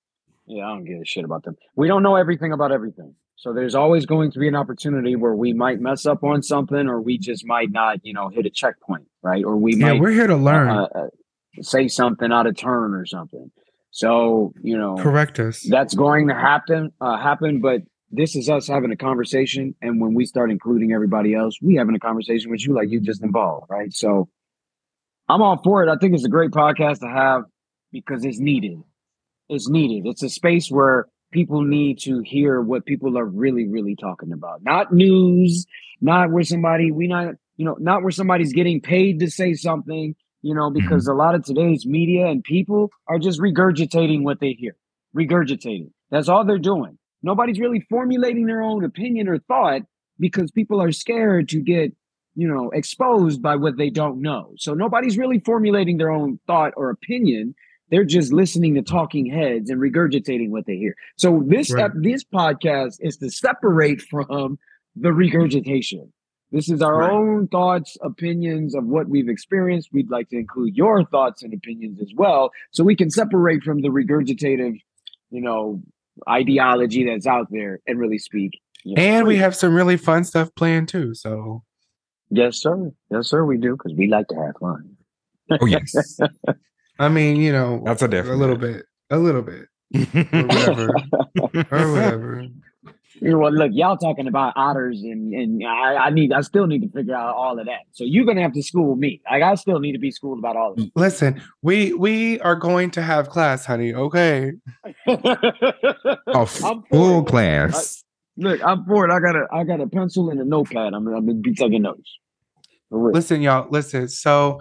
[0.46, 3.52] yeah i don't give a shit about them we don't know everything about everything so
[3.52, 7.00] there's always going to be an opportunity where we might mess up on something or
[7.00, 10.10] we just might not you know hit a checkpoint right or we Yeah, might we're
[10.12, 10.68] here to learn.
[10.68, 11.06] uh, uh,
[11.60, 13.50] say something out of turn or something.
[13.90, 15.62] So you know Correct us.
[15.68, 16.92] that's going to happen.
[17.00, 17.82] Uh, happen, but
[18.14, 21.94] this is us having a conversation, and when we start including everybody else, we having
[21.94, 23.92] a conversation with you, like you just involved, right?
[23.92, 24.28] So
[25.28, 25.90] I'm all for it.
[25.90, 27.42] I think it's a great podcast to have
[27.92, 28.82] because it's needed.
[29.48, 30.08] It's needed.
[30.08, 34.62] It's a space where people need to hear what people are really, really talking about.
[34.62, 35.66] Not news,
[36.00, 40.14] not where somebody we not you know not where somebody's getting paid to say something
[40.42, 40.78] you know mm-hmm.
[40.78, 44.76] because a lot of today's media and people are just regurgitating what they hear
[45.16, 49.82] regurgitating that's all they're doing nobody's really formulating their own opinion or thought
[50.20, 51.92] because people are scared to get
[52.36, 56.72] you know exposed by what they don't know so nobody's really formulating their own thought
[56.76, 57.54] or opinion
[57.90, 61.90] they're just listening to talking heads and regurgitating what they hear so this Right.
[61.94, 64.58] this podcast is to separate from
[64.96, 66.12] the regurgitation
[66.52, 67.10] this is our Right.
[67.10, 69.88] own thoughts, opinions of what we've experienced.
[69.92, 73.80] We'd like to include your thoughts and opinions as well, so we can separate from
[73.80, 74.78] the regurgitative,
[75.30, 75.82] you know,
[76.28, 78.60] ideology that's out there and really speak.
[78.84, 81.14] you know, And we have some really fun stuff planned too.
[81.14, 81.62] So
[82.30, 84.96] yes, sir, yes, sir, we do because we like to have fun.
[85.60, 86.18] oh yes,
[86.98, 90.88] I mean, you know, that's a a little bit, a little bit, or whatever,
[91.70, 92.46] or whatever.
[93.20, 96.66] You know, well, look, y'all talking about otters, and and I, I need, I still
[96.66, 97.82] need to figure out all of that.
[97.92, 99.20] So you're gonna have to school me.
[99.30, 100.86] Like I still need to be schooled about all of this.
[100.94, 103.94] Listen, we we are going to have class, honey.
[103.94, 104.52] Okay.
[105.06, 108.04] A full class.
[108.36, 109.12] Look, I'm for it.
[109.12, 110.92] I got a I got a pencil and a notepad.
[110.92, 112.18] I'm I'm gonna be taking notes.
[112.90, 114.08] Listen, y'all, listen.
[114.08, 114.60] So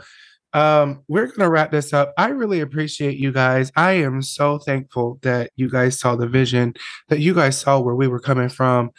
[0.54, 2.14] um we're gonna wrap this up.
[2.18, 3.72] I really appreciate you guys.
[3.76, 6.74] I am so thankful that you guys saw the vision,
[7.10, 8.92] that you guys saw where we were coming from.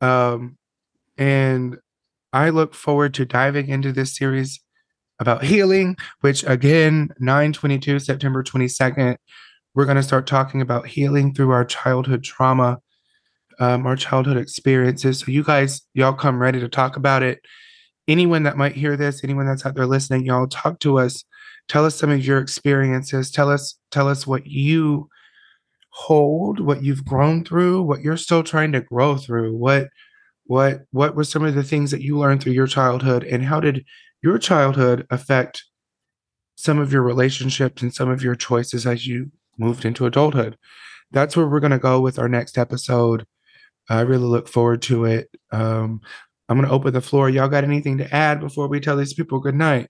[0.00, 0.56] Um
[1.18, 1.76] and
[2.32, 4.60] I look forward to diving into this series
[5.18, 9.16] about healing, which again, 922, September 22nd,
[9.74, 12.78] we're going to start talking about healing through our childhood trauma,
[13.58, 15.20] um, our childhood experiences.
[15.20, 17.40] So, you guys, y'all come ready to talk about it.
[18.08, 21.24] Anyone that might hear this, anyone that's out there listening, y'all talk to us.
[21.68, 23.30] Tell us some of your experiences.
[23.30, 25.08] Tell us, tell us what you
[25.90, 29.56] hold, what you've grown through, what you're still trying to grow through.
[29.56, 29.88] What,
[30.44, 33.60] what, what were some of the things that you learned through your childhood, and how
[33.60, 33.84] did
[34.22, 35.64] your childhood affect
[36.56, 40.56] some of your relationships and some of your choices as you moved into adulthood.
[41.10, 43.26] That's where we're going to go with our next episode.
[43.88, 45.28] I really look forward to it.
[45.50, 46.00] Um,
[46.48, 47.28] I'm going to open the floor.
[47.30, 49.88] Y'all got anything to add before we tell these people good night?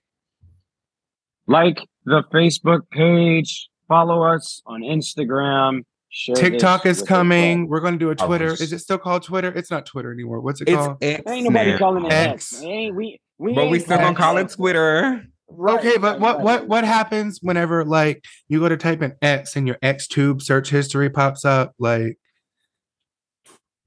[1.47, 5.83] Like the Facebook page, follow us on Instagram.
[6.09, 7.67] Share TikTok is coming.
[7.67, 8.49] We're going to do a Twitter.
[8.49, 8.61] yes.
[8.61, 9.51] Is it still called Twitter?
[9.51, 10.41] It's not Twitter anymore.
[10.41, 10.97] What's it It's called?
[11.01, 11.77] X Ain't nobody now.
[11.79, 12.53] calling it X.
[12.53, 12.63] X.
[12.63, 13.19] Ain't we?
[13.39, 14.55] We But we still gonna call it that.
[14.55, 15.23] Twitter.
[15.49, 16.43] Right, okay, but right, what right.
[16.43, 20.41] what what happens whenever like you go to type in X and your X tube
[20.41, 21.73] search history pops up?
[21.79, 22.17] Like,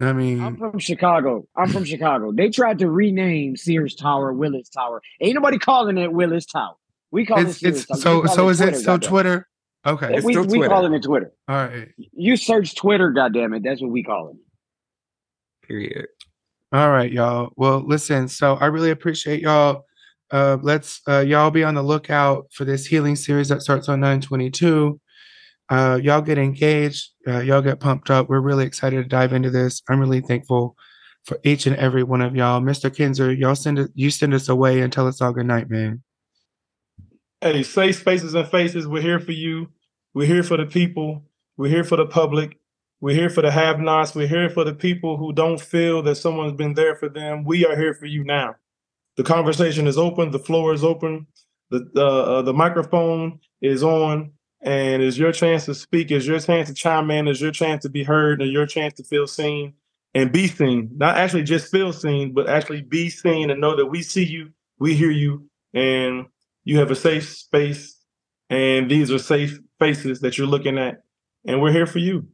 [0.01, 1.47] I mean, I'm from Chicago.
[1.57, 2.31] I'm from Chicago.
[2.33, 5.01] They tried to rename Sears Tower Willis Tower.
[5.21, 6.75] Ain't nobody calling it Willis Tower.
[7.11, 8.27] We call it it's Sears it's Tower.
[8.29, 9.09] so so is it Twitter, still goddamn.
[9.11, 9.49] Twitter?
[9.87, 10.69] Okay, It's we still we Twitter.
[10.69, 11.33] calling it Twitter.
[11.49, 13.63] all right, You search Twitter, goddamn it.
[13.63, 14.37] That's what we call it.
[15.67, 16.07] Period.
[16.73, 17.51] all right, y'all.
[17.57, 18.29] Well, listen.
[18.29, 19.85] So I really appreciate y'all.
[20.31, 24.01] Uh, let's uh, y'all be on the lookout for this healing series that starts on
[24.01, 25.01] nine twenty two.
[25.69, 27.11] Uh, y'all get engaged.
[27.27, 28.29] Uh, y'all get pumped up.
[28.29, 29.83] We're really excited to dive into this.
[29.89, 30.77] I'm really thankful
[31.25, 32.61] for each and every one of y'all.
[32.61, 32.95] Mr.
[32.95, 36.03] Kinzer, y'all send it, you send us away and tell us all good night, man.
[37.41, 38.87] Hey, safe spaces and faces.
[38.87, 39.69] We're here for you.
[40.15, 41.25] We're here for the people.
[41.57, 42.59] We're here for the public.
[43.01, 44.15] We're here for the have-nots.
[44.15, 47.45] We're here for the people who don't feel that someone's been there for them.
[47.45, 48.55] We are here for you now.
[49.17, 50.31] The conversation is open.
[50.31, 51.27] The floor is open.
[51.71, 54.33] The uh, uh, the microphone is on,
[54.67, 56.11] and it's your chance to speak.
[56.11, 57.29] It's your chance to chime in.
[57.29, 59.75] It's your chance to be heard, and your chance to feel seen
[60.13, 60.91] and be seen.
[60.97, 64.51] Not actually just feel seen, but actually be seen and know that we see you,
[64.79, 66.27] we hear you, and
[66.65, 67.97] you have a safe space,
[68.51, 71.03] and these are safe faces that you're looking at,
[71.47, 72.27] and we're here for you.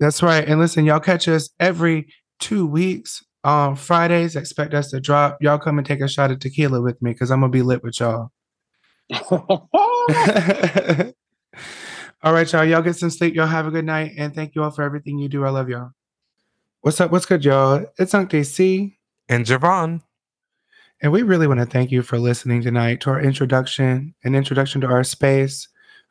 [0.00, 0.46] That's right.
[0.46, 4.34] And listen, y'all catch us every two weeks on Fridays.
[4.34, 5.38] Expect us to drop.
[5.40, 7.84] Y'all come and take a shot of tequila with me because I'm gonna be lit
[7.84, 8.32] with y'all.
[9.30, 9.52] all
[12.24, 12.64] right, y'all.
[12.64, 13.34] Y'all get some sleep.
[13.34, 15.44] Y'all have a good night, and thank you all for everything you do.
[15.44, 15.90] I love y'all.
[16.80, 17.12] What's up?
[17.12, 17.86] What's good, y'all?
[17.98, 18.98] It's Unctie C.
[19.28, 20.02] And Jevon.
[21.02, 24.80] And we really want to thank you for listening tonight to our introduction, an introduction
[24.80, 25.68] to our space,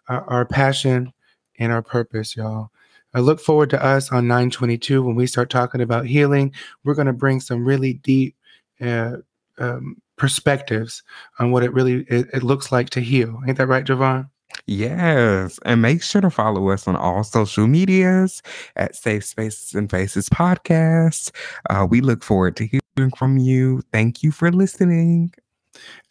[0.08, 1.12] our, our passion,
[1.60, 2.70] and our purpose, y'all.
[3.14, 6.54] I look forward to us on 922 when we start talking about healing.
[6.84, 8.36] We're going to bring some really deep
[8.80, 9.18] uh,
[9.58, 11.04] um, perspectives
[11.40, 13.40] on what it really it, it looks like to heal.
[13.48, 14.30] Ain't that right, Jevon?
[14.68, 15.60] Yes.
[15.66, 18.42] And make sure to follow us on all social medias
[18.76, 21.32] at Safe Spaces and Faces Podcast.
[21.70, 23.82] Uh, we look forward to hearing from you.
[23.92, 25.34] Thank you for listening.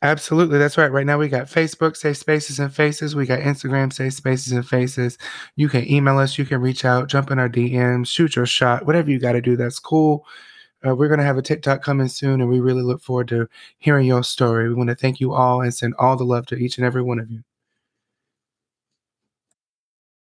[0.03, 0.59] Absolutely.
[0.59, 0.93] That's right.
[0.93, 3.17] Right now we got Facebook, Safe Spaces and Faces.
[3.17, 5.17] We got Instagram, Safe Spaces and Faces.
[5.57, 6.39] You can email us.
[6.39, 9.41] You can reach out, jump in our DMs, shoot your shot, whatever you got to
[9.41, 9.57] do.
[9.57, 10.27] That's cool.
[10.87, 13.49] Uh, we're going to have a TikTok coming soon, and we really look forward to
[13.79, 14.69] hearing your story.
[14.69, 17.03] We want to thank you all and send all the love to each and every
[17.03, 17.43] one of you.